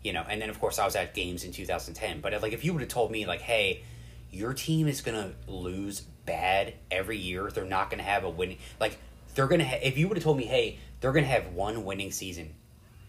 [0.03, 2.21] you know, and then of course I was at games in two thousand ten.
[2.21, 3.83] But like, if you would have told me, like, hey,
[4.31, 8.99] your team is gonna lose bad every year, they're not gonna have a winning, like,
[9.35, 12.11] they're gonna, ha- if you would have told me, hey, they're gonna have one winning
[12.11, 12.55] season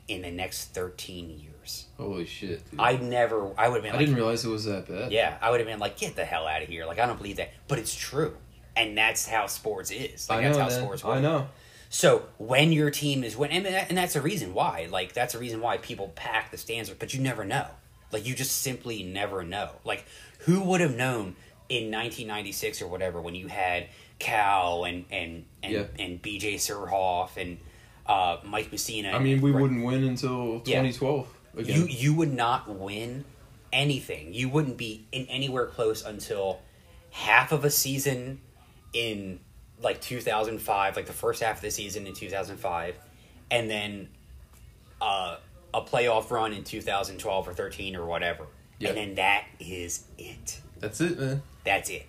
[0.08, 1.86] in the next thirteen years.
[1.97, 2.80] holy shit, dude.
[2.80, 3.91] I never, I would have been.
[3.91, 5.12] I like, didn't realize it was that bad.
[5.12, 6.86] yeah, I would have been like, get the hell out of here.
[6.86, 7.52] Like, I don't believe that.
[7.67, 8.36] But it's true.
[8.75, 10.30] And that's how sports is.
[10.30, 10.80] Like, I that's know, how man.
[10.82, 11.17] sports work.
[11.17, 11.47] I know.
[11.89, 14.88] So, when your team is winning, and, that- and that's a reason why.
[14.91, 17.65] Like, that's a reason why people pack the stands, but you never know.
[18.12, 19.69] Like, you just simply never know.
[19.84, 20.06] Like,
[20.39, 21.36] who would have known
[21.67, 23.88] in 1996 or whatever when you had
[24.19, 25.84] Cal and, and, and, Yeah.
[25.97, 27.58] and BJ Surhoff and
[28.06, 29.13] uh, Mike Mussina?
[29.13, 29.62] I mean, we Right.
[29.62, 30.82] wouldn't win until Yeah.
[30.84, 33.25] 2012 you you would not win
[33.73, 34.34] anything.
[34.34, 36.60] You wouldn't be in anywhere close until
[37.12, 38.39] half of a season
[38.93, 39.39] in
[39.81, 42.95] like 2005, like the first half of the season in 2005,
[43.51, 44.09] and then
[45.01, 45.37] uh,
[45.73, 48.45] a playoff run in 2012 or 13 or whatever.
[48.79, 48.89] Yeah.
[48.89, 50.59] And then that is it.
[50.79, 51.41] That's it, man.
[51.63, 52.05] That's it.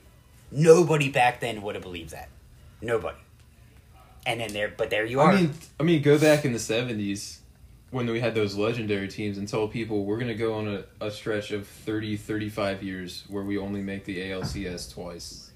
[0.50, 2.28] Nobody back then would have believed that.
[2.80, 3.18] Nobody.
[4.26, 5.32] And then there, but there you are.
[5.32, 7.38] I mean, I mean, go back in the 70s
[7.90, 10.68] when we had those legendary teams and tell people we're going to go on
[11.00, 15.50] a, a stretch of 30, 35 years where we only make the ALCS twice.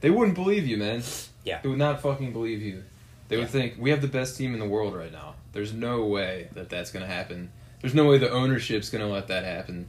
[0.00, 1.02] They wouldn't believe you, man.
[1.44, 1.60] Yeah.
[1.62, 2.84] They would not fucking believe you.
[3.28, 3.42] They Yeah.
[3.42, 5.34] would think we have the best team in the world right now.
[5.52, 7.50] There's no way that that's going to happen.
[7.80, 9.88] There's no way the ownership's going to let that happen.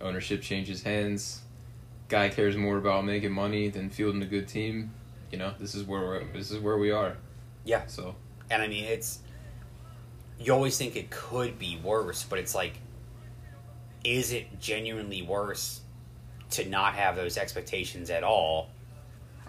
[0.00, 1.42] Ownership changes hands.
[2.08, 4.92] Guy cares more about making money than fielding a good team.
[5.30, 7.16] You know, this is where we're, this is where we are.
[7.64, 7.86] Yeah.
[7.86, 8.16] So
[8.50, 9.20] And I mean, it's
[10.38, 12.72] you always think it could be worse, but it's like,
[14.02, 15.80] is it genuinely worse
[16.52, 18.70] to not have those expectations at all?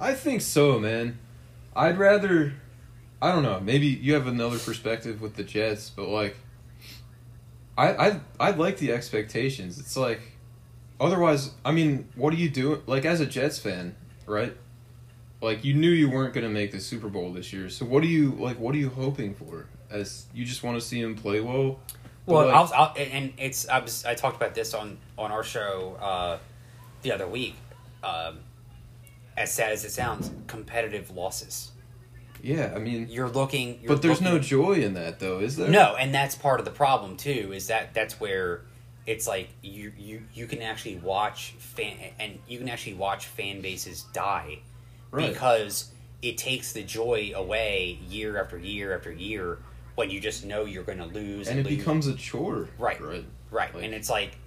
[0.02, 1.20] I think so, man.
[1.76, 2.54] I'd rather.
[3.22, 3.60] I don't know.
[3.60, 6.36] Maybe you have another perspective with the Jets, but like,
[7.78, 9.80] I I I like the expectations.
[9.80, 10.20] It's like,
[11.00, 12.82] otherwise, I mean, what are you doing?
[12.88, 14.58] Like as a Jets fan, right?
[15.40, 18.02] Like you knew you weren't going to make the Super Bowl this year, so what
[18.04, 18.60] are you like?
[18.60, 19.68] What are you hoping for?
[19.92, 21.80] As you just want to see him play well.
[22.26, 25.44] Well, like, I'll, I'll, and it's I was I talked about this on on our
[25.44, 26.38] show uh,
[27.04, 27.56] the other week.
[28.04, 28.40] Um,
[29.38, 31.72] as sad as it sounds, competitive losses.
[32.44, 35.70] yeah, I mean, You're looking, you're but there's no joy in that, though, is there?
[35.70, 37.52] No, and that's part of the problem too.
[37.54, 38.62] Is that that's where
[39.08, 43.62] it's like you you you can actually watch fan and you can actually watch fan
[43.62, 44.60] bases die
[45.12, 45.32] Right.
[45.34, 49.58] because it takes the joy away year after year after year
[49.96, 51.78] when you just know you're going to lose and it lose.
[51.78, 52.70] becomes a chore.
[52.78, 53.02] Right.
[53.02, 53.26] Right.
[53.50, 54.38] right, like- and it's like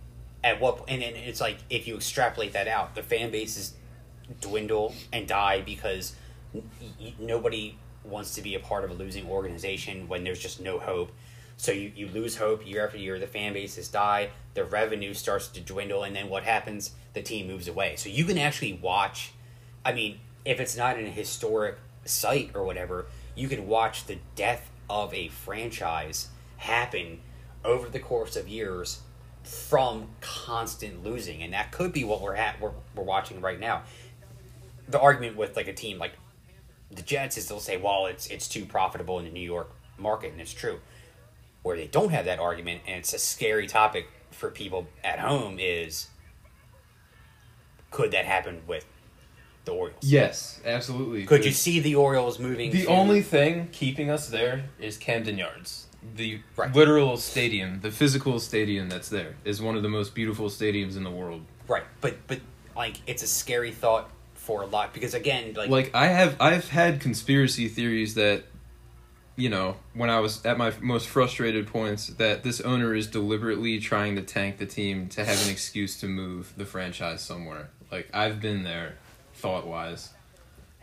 [0.44, 3.74] at what and then it's like if you extrapolate that out, the fan bases
[4.40, 6.14] dwindle and die because
[7.18, 11.10] nobody wants to be a part of a losing organization when there's just no hope.
[11.56, 13.18] So you, you lose hope year after year.
[13.18, 14.30] The fan bases die.
[14.54, 16.92] The revenue starts to dwindle, and then what happens?
[17.12, 17.96] The team moves away.
[17.96, 19.32] So you can actually watch.
[19.84, 24.18] I mean, if it's not in a historic site or whatever, you can watch the
[24.36, 27.20] death of a franchise happen
[27.64, 29.00] over the course of years
[29.42, 32.60] from constant losing, and that could be what we're at.
[32.60, 33.82] We're, we're watching right now.
[34.88, 36.12] The argument with like a team like
[36.90, 40.32] the Jets is they'll say, "Well, it's it's too profitable in the New York market,"
[40.32, 40.80] and it's true.
[41.62, 45.56] Where they don't have that argument, and it's a scary topic for people at home,
[45.58, 46.08] is
[47.90, 48.84] could that happen with
[49.64, 50.02] the Orioles?
[50.02, 51.24] Yes, absolutely.
[51.24, 52.70] Could you see the Orioles moving?
[52.70, 55.86] The to- only thing keeping us there is Camden Yards.
[56.16, 56.70] The Right.
[56.74, 61.04] literal stadium, the physical stadium that's there, is one of the most beautiful stadiums in
[61.04, 61.46] the world.
[61.66, 62.40] right, but but
[62.76, 64.10] like it's a scary thought
[64.44, 68.44] for a lot because again, like, Like I have, I've had conspiracy theories that,
[69.36, 73.80] you know, when I was at my most frustrated points, that this owner is deliberately
[73.80, 77.70] trying to tank the team to have an excuse to move the franchise somewhere.
[77.90, 78.98] Like I've been there,
[79.34, 80.10] thought wise.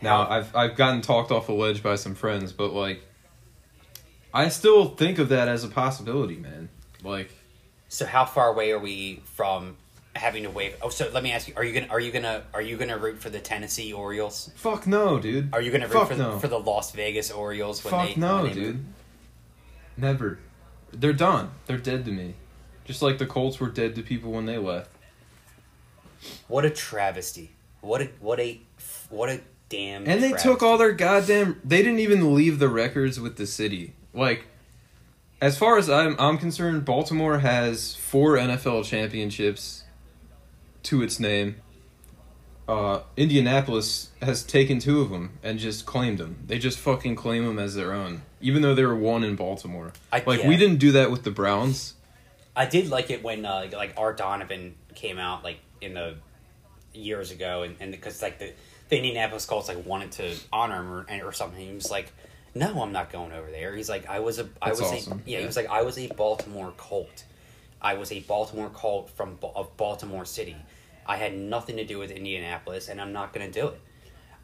[0.02, 3.02] Now I've I've gotten talked off a ledge by some friends, but like,
[4.34, 6.68] I still think of that as a possibility, man.
[7.02, 7.30] Like,
[7.88, 9.76] so how far away are we from
[10.14, 10.76] having to waive?
[10.82, 12.98] Oh, so let me ask you: Are you gonna are you gonna are you gonna
[12.98, 14.50] root for the Tennessee Orioles?
[14.56, 15.52] fuck no, dude.
[15.52, 16.38] Are you gonna root Fuck for, no.
[16.38, 18.20] for the Las Vegas Orioles when Fuck they?
[18.20, 18.84] no, when they dude.
[19.96, 20.38] Never.
[20.92, 21.50] They're done.
[21.66, 22.34] They're dead to me.
[22.84, 24.90] Just like the Colts were dead to people when they left.
[26.48, 27.52] What a travesty!
[27.80, 28.60] What a what a
[29.10, 30.06] what a damn.
[30.06, 30.48] And they travesty.
[30.48, 31.60] took all their goddamn.
[31.64, 33.94] They didn't even leave the records with the city.
[34.14, 34.46] Like,
[35.40, 39.84] as far as I'm I'm concerned, Baltimore has four NFL championships
[40.84, 41.56] to its name.
[42.68, 46.44] Uh, Indianapolis has taken two of them and just claimed them.
[46.46, 49.92] They just fucking claim them as their own, even though they were one in Baltimore.
[50.12, 50.48] I- like yeah.
[50.48, 51.94] we didn't do that with the Browns.
[52.54, 56.16] I did like it when uh, like Art Donovan came out like in the
[56.94, 58.52] years ago, and and because like the
[58.88, 61.66] the Indianapolis Colts like wanted to honor him or, or something.
[61.66, 62.12] He was like,
[62.54, 65.22] "No, I'm not going over there." He's like, "I was a I That's was awesome.
[65.26, 67.24] a yeah." He was like, "I was a Baltimore Colt.
[67.80, 70.56] I was a Baltimore Colt from of Baltimore City.
[71.06, 73.80] I had nothing to do with Indianapolis, and I'm not going to do it."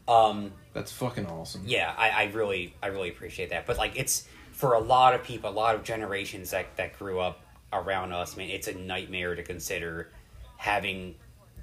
[0.07, 1.63] Um, That's fucking awesome.
[1.65, 3.65] yeah, I, I really I really appreciate that.
[3.67, 7.19] But like it's for a lot of people, a lot of generations that that grew
[7.19, 7.41] up
[7.71, 10.09] around us, man, it's a nightmare to consider
[10.57, 11.15] having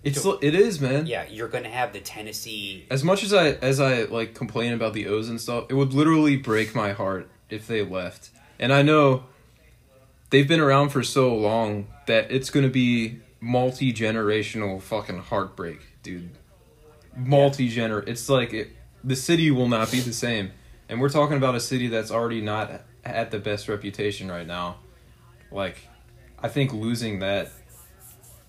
[0.05, 1.07] It's it is, man.
[1.07, 4.93] yeah, you're gonna have the Tennessee As much as I as I like complain about
[4.93, 8.31] the O's and stuff, it would literally break my heart if they left.
[8.59, 9.25] And I know
[10.31, 12.73] they've been around for so long that it's going to
[13.41, 16.31] be multi-generational fucking heartbreak, dude.
[17.17, 18.71] Multi-gener it's like it,
[19.03, 20.53] the city will not be the same.
[20.89, 24.77] And we're talking about a city that's already not at the best reputation right now.
[25.51, 25.79] Like
[26.39, 27.51] I think losing that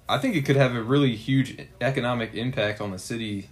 [0.10, 3.50] I think it could have a really huge economic impact on the city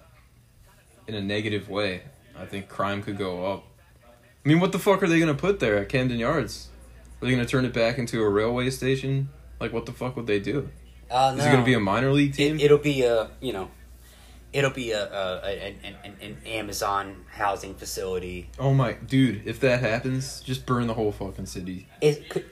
[1.08, 2.04] in a negative way.
[2.38, 3.66] I think crime could go up.
[4.04, 6.70] I mean, what the fuck are they gonna put there at Camden Yards?
[7.22, 9.30] Are they gonna turn it back into a railway station?
[9.60, 10.70] Like, what the fuck would they do?
[11.12, 12.56] Uh, no, Is it gonna be a minor league team?
[12.60, 13.70] it, it'll be a you know
[14.54, 18.50] it'll be a, a, a an, an, an Amazon housing facility.
[18.60, 19.42] oh my, dude!
[19.46, 21.88] If that happens, just burn the whole fucking city.
[22.02, 22.46] It could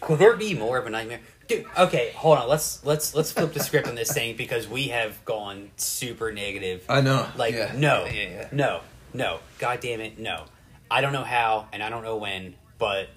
[0.00, 1.20] could there be more of a nightmare?
[1.48, 2.48] Dude, okay, hold on.
[2.48, 6.84] Let's let's let's flip the script on this thing because we have gone super negative.
[6.88, 7.26] I know.
[7.36, 7.72] Like yeah.
[7.76, 8.48] no, Yeah, yeah.
[8.52, 8.80] no,
[9.14, 9.38] no.
[9.58, 10.44] God damn it, no.
[10.90, 13.08] I don't know how and I don't know when, but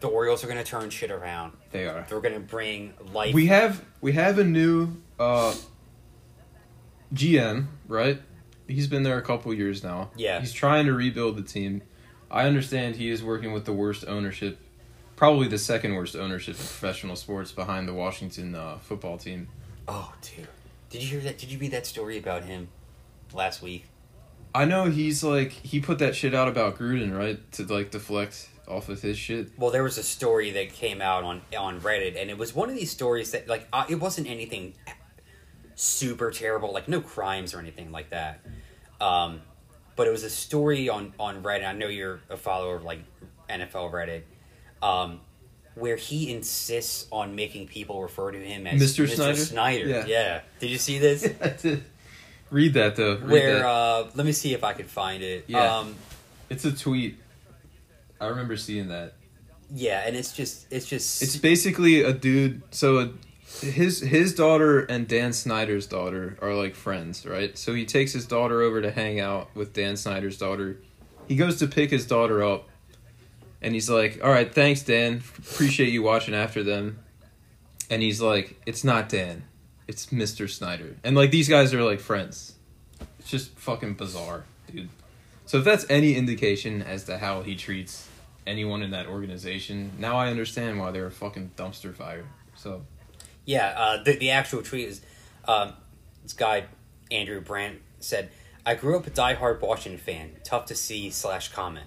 [0.00, 1.52] the Orioles are gonna turn shit around.
[1.70, 2.06] They are.
[2.08, 3.34] They're gonna bring life.
[3.34, 5.54] We have we have a new uh,
[7.14, 8.20] GM, right?
[8.66, 10.10] He's been there a couple years now.
[10.16, 10.40] Yeah.
[10.40, 11.82] He's trying to rebuild the team.
[12.30, 14.58] I understand he is working with the worst ownership,
[15.16, 19.48] probably the second worst ownership in professional sports behind the Washington uh, football team.
[19.88, 20.46] oh, dude,
[20.88, 21.38] did you hear that?
[21.38, 22.68] Did you read that story about him
[23.32, 23.86] last week?
[24.54, 27.38] I know he's like he put that shit out about Gruden, right?
[27.52, 29.50] To like deflect off of his shit.
[29.58, 32.68] Well, there was a story that came out on on Reddit, and it was one
[32.70, 34.74] of these stories that like uh, it wasn't anything
[35.74, 38.40] super terrible, like no crimes or anything like that.
[39.00, 39.40] Um,
[39.96, 41.66] but it was a story on on Reddit.
[41.66, 43.00] I know you're a follower of like
[43.48, 44.22] NFL Reddit,
[44.82, 45.20] um,
[45.74, 49.08] where he insists on making people refer to him as Mr.
[49.08, 49.36] Snyder?
[49.36, 49.86] Snyder.
[49.86, 50.06] Yeah.
[50.06, 50.40] Yeah.
[50.58, 51.24] Did you see this?
[51.42, 51.84] I did.
[52.50, 53.16] Read that though.
[53.16, 53.66] Read where that.
[53.66, 55.44] uh, let me see if I can find it.
[55.46, 55.78] Yeah.
[55.78, 55.94] Um,
[56.48, 57.16] it's a tweet.
[58.20, 59.14] I remember seeing that.
[59.72, 62.62] yeah, and it's just it's just It's basically a dude.
[62.70, 63.10] So a,
[63.64, 67.56] his his daughter and Dan Snyder's daughter are like friends, right?
[67.56, 70.78] So he takes his daughter over to hang out with Dan Snyder's daughter.
[71.28, 72.68] He goes to pick his daughter up,
[73.62, 75.22] and he's like, "All right, thanks, Dan.
[75.38, 76.98] Appreciate you watching after them."
[77.88, 79.44] And he's like, "It's not Dan,
[79.88, 80.48] it's Mr.
[80.48, 82.54] Snyder." And like these guys are like friends.
[83.18, 84.90] It's just fucking bizarre, dude.
[85.46, 88.06] So if that's any indication as to how he treats
[88.46, 89.92] anyone in that organization.
[89.98, 92.24] Now I understand why they're a fucking dumpster fire.
[92.56, 92.82] So
[93.44, 95.00] Yeah, uh, the the actual tweet is
[95.46, 95.72] um,
[96.22, 96.64] this guy
[97.10, 98.30] Andrew Brandt said,
[98.64, 100.32] "I grew up a diehard Washington fan.
[100.44, 101.86] Tough to see slash comment,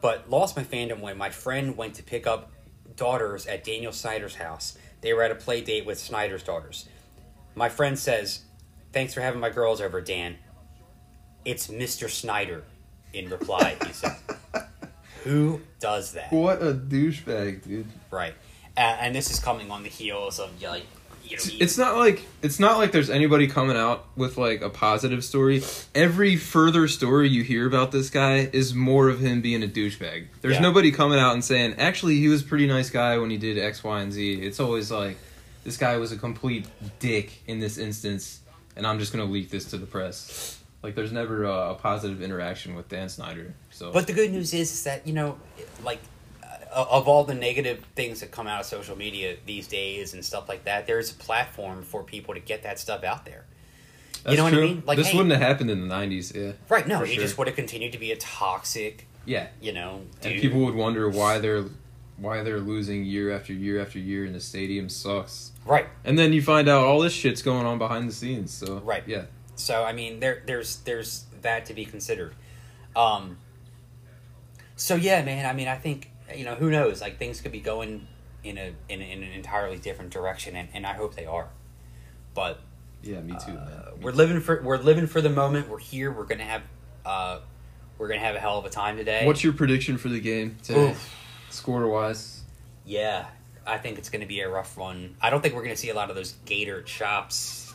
[0.00, 2.50] but lost my fandom when my friend went to pick up
[2.96, 4.76] daughters at Daniel Snyder's house.
[5.00, 6.88] They were at a play date with Snyder's daughters.
[7.54, 8.42] My friend says,
[8.92, 10.38] "Thanks for having my girls over, Dan."
[11.44, 12.08] It's Mr.
[12.08, 12.62] Snyder.
[13.12, 14.16] In reply, he said,
[15.24, 17.86] "Who does that?" what a douchebag, dude.
[18.10, 18.34] Right,
[18.76, 20.86] uh, and this is coming on the heels of like
[21.24, 24.68] you know, It's not like it's not like there's anybody coming out with like a
[24.68, 25.62] positive story.
[25.94, 30.26] Every further story you hear about this guy is more of him being a douchebag.
[30.40, 30.60] There's Yeah.
[30.62, 33.56] nobody coming out and saying, "Actually, he was a pretty nice guy when he did
[33.56, 35.16] X, Y, and Z." It's always like,
[35.64, 36.66] "This guy was a complete
[36.98, 38.40] dick in this instance,
[38.76, 42.20] and I'm just gonna leak this to the press." Like, there's never a, a positive
[42.22, 43.54] interaction with Dan Snyder.
[43.70, 45.38] So, But the good news is, is that you know,
[45.84, 46.00] like,
[46.42, 50.24] uh, of all the negative things that come out of social media these days and
[50.24, 53.44] stuff like that, there's a platform for people to get that stuff out there.
[54.24, 54.66] That's know what I true.
[54.68, 54.82] mean?
[54.86, 56.34] Like, this hey- wouldn't have happened in the '90s.
[56.34, 56.86] Yeah, Right?
[56.86, 57.22] No, he sure.
[57.24, 59.48] just would have continued to be a toxic, yeah.
[59.60, 61.64] you know, And people would wonder why they're
[62.18, 65.50] why they're losing year after year after year and the stadium sucks.
[65.64, 65.86] right.
[66.04, 68.52] And then you find out all this shit's going on behind the scenes.
[68.52, 69.02] So Right.
[69.06, 69.22] yeah.
[69.62, 72.34] So I mean, there, there's, there's that to be considered.
[72.94, 73.38] Um.
[74.76, 75.46] So yeah, man.
[75.46, 77.00] I mean, I think you know, who knows?
[77.00, 78.06] Like things could be going
[78.44, 81.48] in a in, in an entirely different direction, and, and I hope they are.
[82.34, 82.60] But
[83.02, 83.58] Yeah, me too, man.
[83.58, 84.16] Uh, Me we're too.
[84.16, 85.68] living for we're living for the moment.
[85.68, 86.10] We're here.
[86.10, 86.62] We're gonna have
[87.04, 87.38] uh,
[87.98, 89.26] we're gonna have a hell of a time today.
[89.26, 90.94] What's your prediction for the game today?
[91.50, 92.42] Score wise.
[92.84, 93.26] Yeah,
[93.66, 95.14] I think it's gonna be a rough one.
[95.20, 97.72] I don't think we're gonna see a lot of those gator chops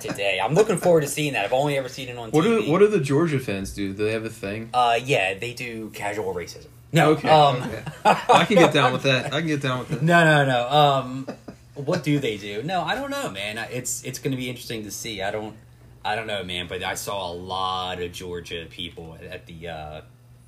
[0.00, 0.40] today.
[0.42, 1.44] I'm looking forward to seeing that.
[1.44, 2.64] I've only ever seen it on What TV.
[2.66, 3.92] do what do the Georgia fans do?
[3.92, 4.70] Do they have a thing?
[4.74, 6.66] uh, yeah, they do casual racism.
[6.92, 7.82] No, Okay, um, okay.
[8.04, 9.26] I can get down with that.
[9.34, 10.02] I can get down with that.
[10.02, 10.68] No, no, no.
[10.70, 11.28] Um,
[11.74, 12.62] what do they do?
[12.62, 13.58] No, I don't know, man.
[13.72, 15.20] It's it's going to be interesting to see.
[15.20, 15.56] I don't,
[16.04, 16.68] I don't know, man.
[16.68, 20.00] But I saw a lot of Georgia people at, the uh,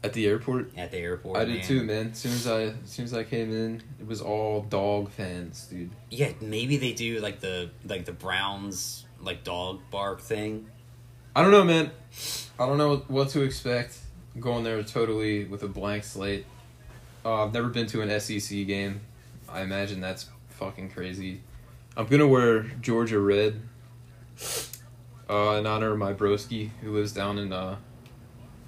[0.05, 0.70] At the airport.
[0.78, 1.37] at the airport.
[1.39, 2.11] I did too, man.
[2.12, 5.66] As soon as I as soon as I came in, it was all dog fans,
[5.66, 5.91] dude.
[6.11, 10.70] Yeah, maybe they do like the like the Browns like dog bark thing.
[11.35, 11.91] I don't know, man.
[12.59, 13.99] I don't know what to expect.
[14.41, 16.47] Going there totally with a blank slate.
[17.24, 19.01] Uh, I've never been to an SEC game.
[19.49, 21.43] I imagine that's fucking crazy.
[21.97, 23.61] I'm gonna wear Georgia red.
[25.29, 27.77] Uh, in honor of my broski who lives down in uh,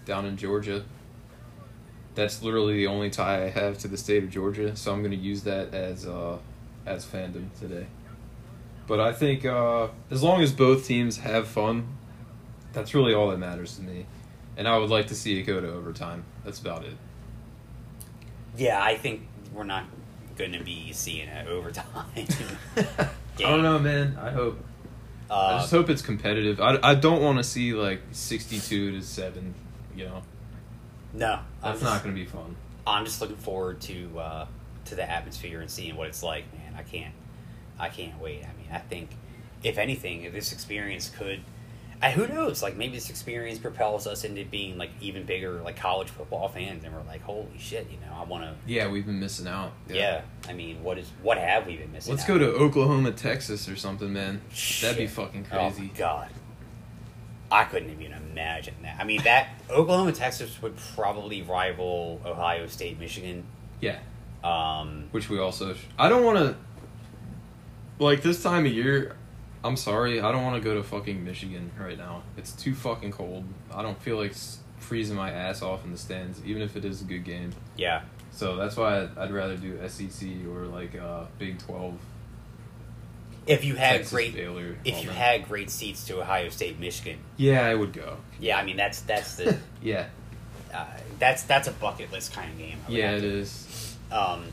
[0.04, 0.84] down in Georgia.
[2.14, 5.14] That's literally the only tie I have to the state of Georgia, so I'm gonna
[5.14, 6.38] use that as uh,
[6.84, 7.86] as fandom today.
[8.88, 11.86] But I think uh, as long as both teams have fun,
[12.72, 14.06] that's really all that matters to me.
[14.56, 16.24] And I would like to see it go to overtime.
[16.44, 16.94] That's about it.
[18.56, 19.84] Yeah, I think we're not
[20.36, 21.84] going to be seeing an overtime.
[22.16, 23.08] I
[23.38, 24.16] don't know, man.
[24.20, 24.58] I hope.
[25.30, 26.58] I Uh, just hope it's competitive.
[26.60, 29.54] I, I don't want to see like 62 to 7,
[29.94, 30.22] you know.
[31.12, 32.56] no, That's just, not going to be fun.
[32.86, 34.46] I'm just looking forward to uh,
[34.86, 36.74] to the atmosphere and seeing what it's like, man.
[36.76, 37.12] I can't,
[37.78, 38.42] I can't wait.
[38.44, 39.10] I mean, I think
[39.62, 41.40] if anything, if this experience could,
[42.00, 42.62] I, who knows?
[42.62, 46.84] Like maybe this experience propels us into being like even bigger like college football fans,
[46.84, 48.54] and we're like, holy shit, you know, I want to.
[48.66, 49.72] Yeah, we've been missing out.
[49.88, 50.22] Yeah.
[50.48, 52.12] I mean, what is what have we been missing?
[52.12, 52.16] Out?
[52.18, 52.40] Let's go on?
[52.40, 54.40] to Oklahoma, Texas or something, man.
[54.80, 55.10] That'd be Shit.
[55.10, 55.82] fucking Oh crazy.
[55.82, 56.28] my god.
[57.50, 58.96] I couldn't even imagine that.
[59.00, 63.42] I mean, that Oklahoma, Texas would probably rival Ohio State, Michigan.
[63.80, 63.98] Yeah.
[64.44, 65.74] Um, Which we also.
[65.74, 66.56] Sh- I don't want to.
[67.98, 69.16] Like this time of year,
[69.64, 70.20] I'm sorry.
[70.20, 72.22] I don't want to go to fucking Michigan right now.
[72.36, 73.44] It's too fucking cold.
[73.74, 74.34] I don't feel like
[74.78, 77.50] freezing my ass off in the stands, even if it is a good game.
[77.76, 81.94] yeah, So that's why I'd, rather do SEC or like uh, Big 12.
[83.46, 85.14] if you had Texas, great, Baylor, if you that.
[85.14, 87.18] had great seats to Ohio State, Michigan.
[87.36, 88.18] Yeah, I would go.
[88.38, 90.06] Yeah, I mean that's that's the Yeah.
[90.72, 90.86] uh,
[91.18, 92.78] that's that's a bucket list kind of game.
[92.88, 93.96] Yeah, it to- is.
[94.12, 94.44] Um,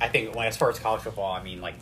[0.00, 1.74] I think when as far as college football, I mean like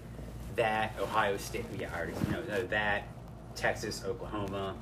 [0.56, 1.64] that Ohio State.
[1.78, 3.08] Yeah, I already know no, that
[3.54, 4.74] Texas, Oklahoma.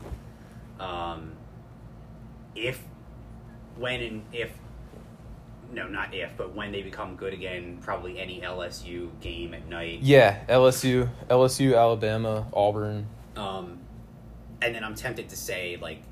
[0.80, 1.32] Um,
[2.54, 2.82] if
[3.76, 4.50] when and if
[5.72, 10.00] no, not if, but when they become good again, probably any LSU game at night.
[10.02, 13.06] Yeah, LSU, LSU, Alabama, Auburn.
[13.36, 13.80] Um,
[14.62, 16.02] and then I'm tempted to say like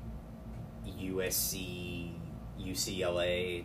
[0.99, 2.11] USC,
[2.59, 3.63] UCLA,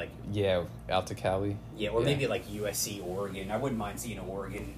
[0.00, 1.56] like Yeah, out to Cali.
[1.76, 2.06] yeah, or Yeah.
[2.06, 3.50] maybe like USC, Oregon.
[3.50, 4.74] I wouldn't mind seeing an Oregon,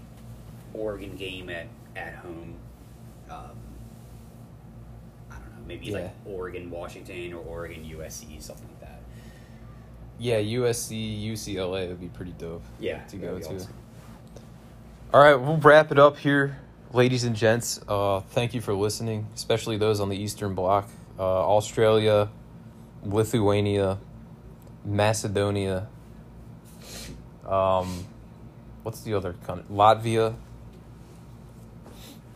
[0.74, 2.54] Oregon game at at home.
[3.30, 3.50] Um,
[5.30, 5.64] I don't know.
[5.66, 5.98] maybe Yeah.
[5.98, 9.00] like Oregon, Washington, or Oregon, USC, something like that.
[10.18, 10.96] Yeah, USC,
[11.32, 12.62] UCLA would be pretty dope.
[12.80, 13.54] Yeah, To go to.
[13.56, 13.72] awesome.
[15.14, 16.56] All right, we'll wrap it up here,
[16.92, 17.80] ladies and gents.
[17.86, 20.88] Uh, thank you for listening, especially those on the Eastern Bloc.
[21.18, 22.30] Uh, Australia,
[23.04, 23.98] Lithuania,
[24.84, 25.86] Macedonia.
[27.46, 28.06] Um,
[28.82, 29.64] what's the other country?
[29.70, 30.34] Latvia.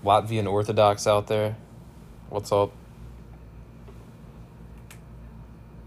[0.05, 1.57] Latvian Orthodox out there.
[2.29, 2.73] What's up?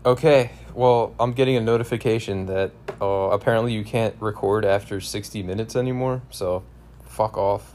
[0.06, 5.76] Okay, well, I'm getting a notification that uh, apparently you can't record after 60 minutes
[5.76, 6.64] anymore, so
[7.04, 7.74] fuck off.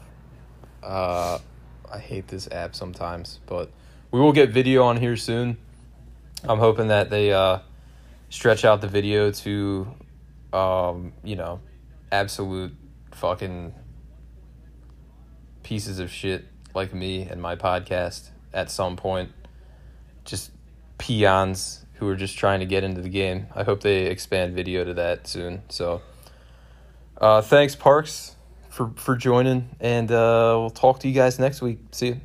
[0.83, 1.39] Uh,
[1.91, 3.69] I hate this app sometimes, but
[4.11, 5.57] we will get video on here soon.
[6.43, 7.59] I'm hoping that they uh,
[8.29, 9.87] stretch out the video to,
[10.53, 11.59] um, you know,
[12.11, 12.75] absolute
[13.11, 13.73] fucking
[15.63, 19.31] pieces of shit like me and my podcast at some point.
[20.23, 20.51] Just
[20.97, 23.47] peons who are just trying to get into the game.
[23.55, 25.63] I hope they expand video to that soon.
[25.69, 26.01] So,
[27.19, 28.35] uh, thanks, Parks,
[28.69, 31.79] for for joining, and uh, we'll talk to you guys next week.
[31.91, 32.21] See you.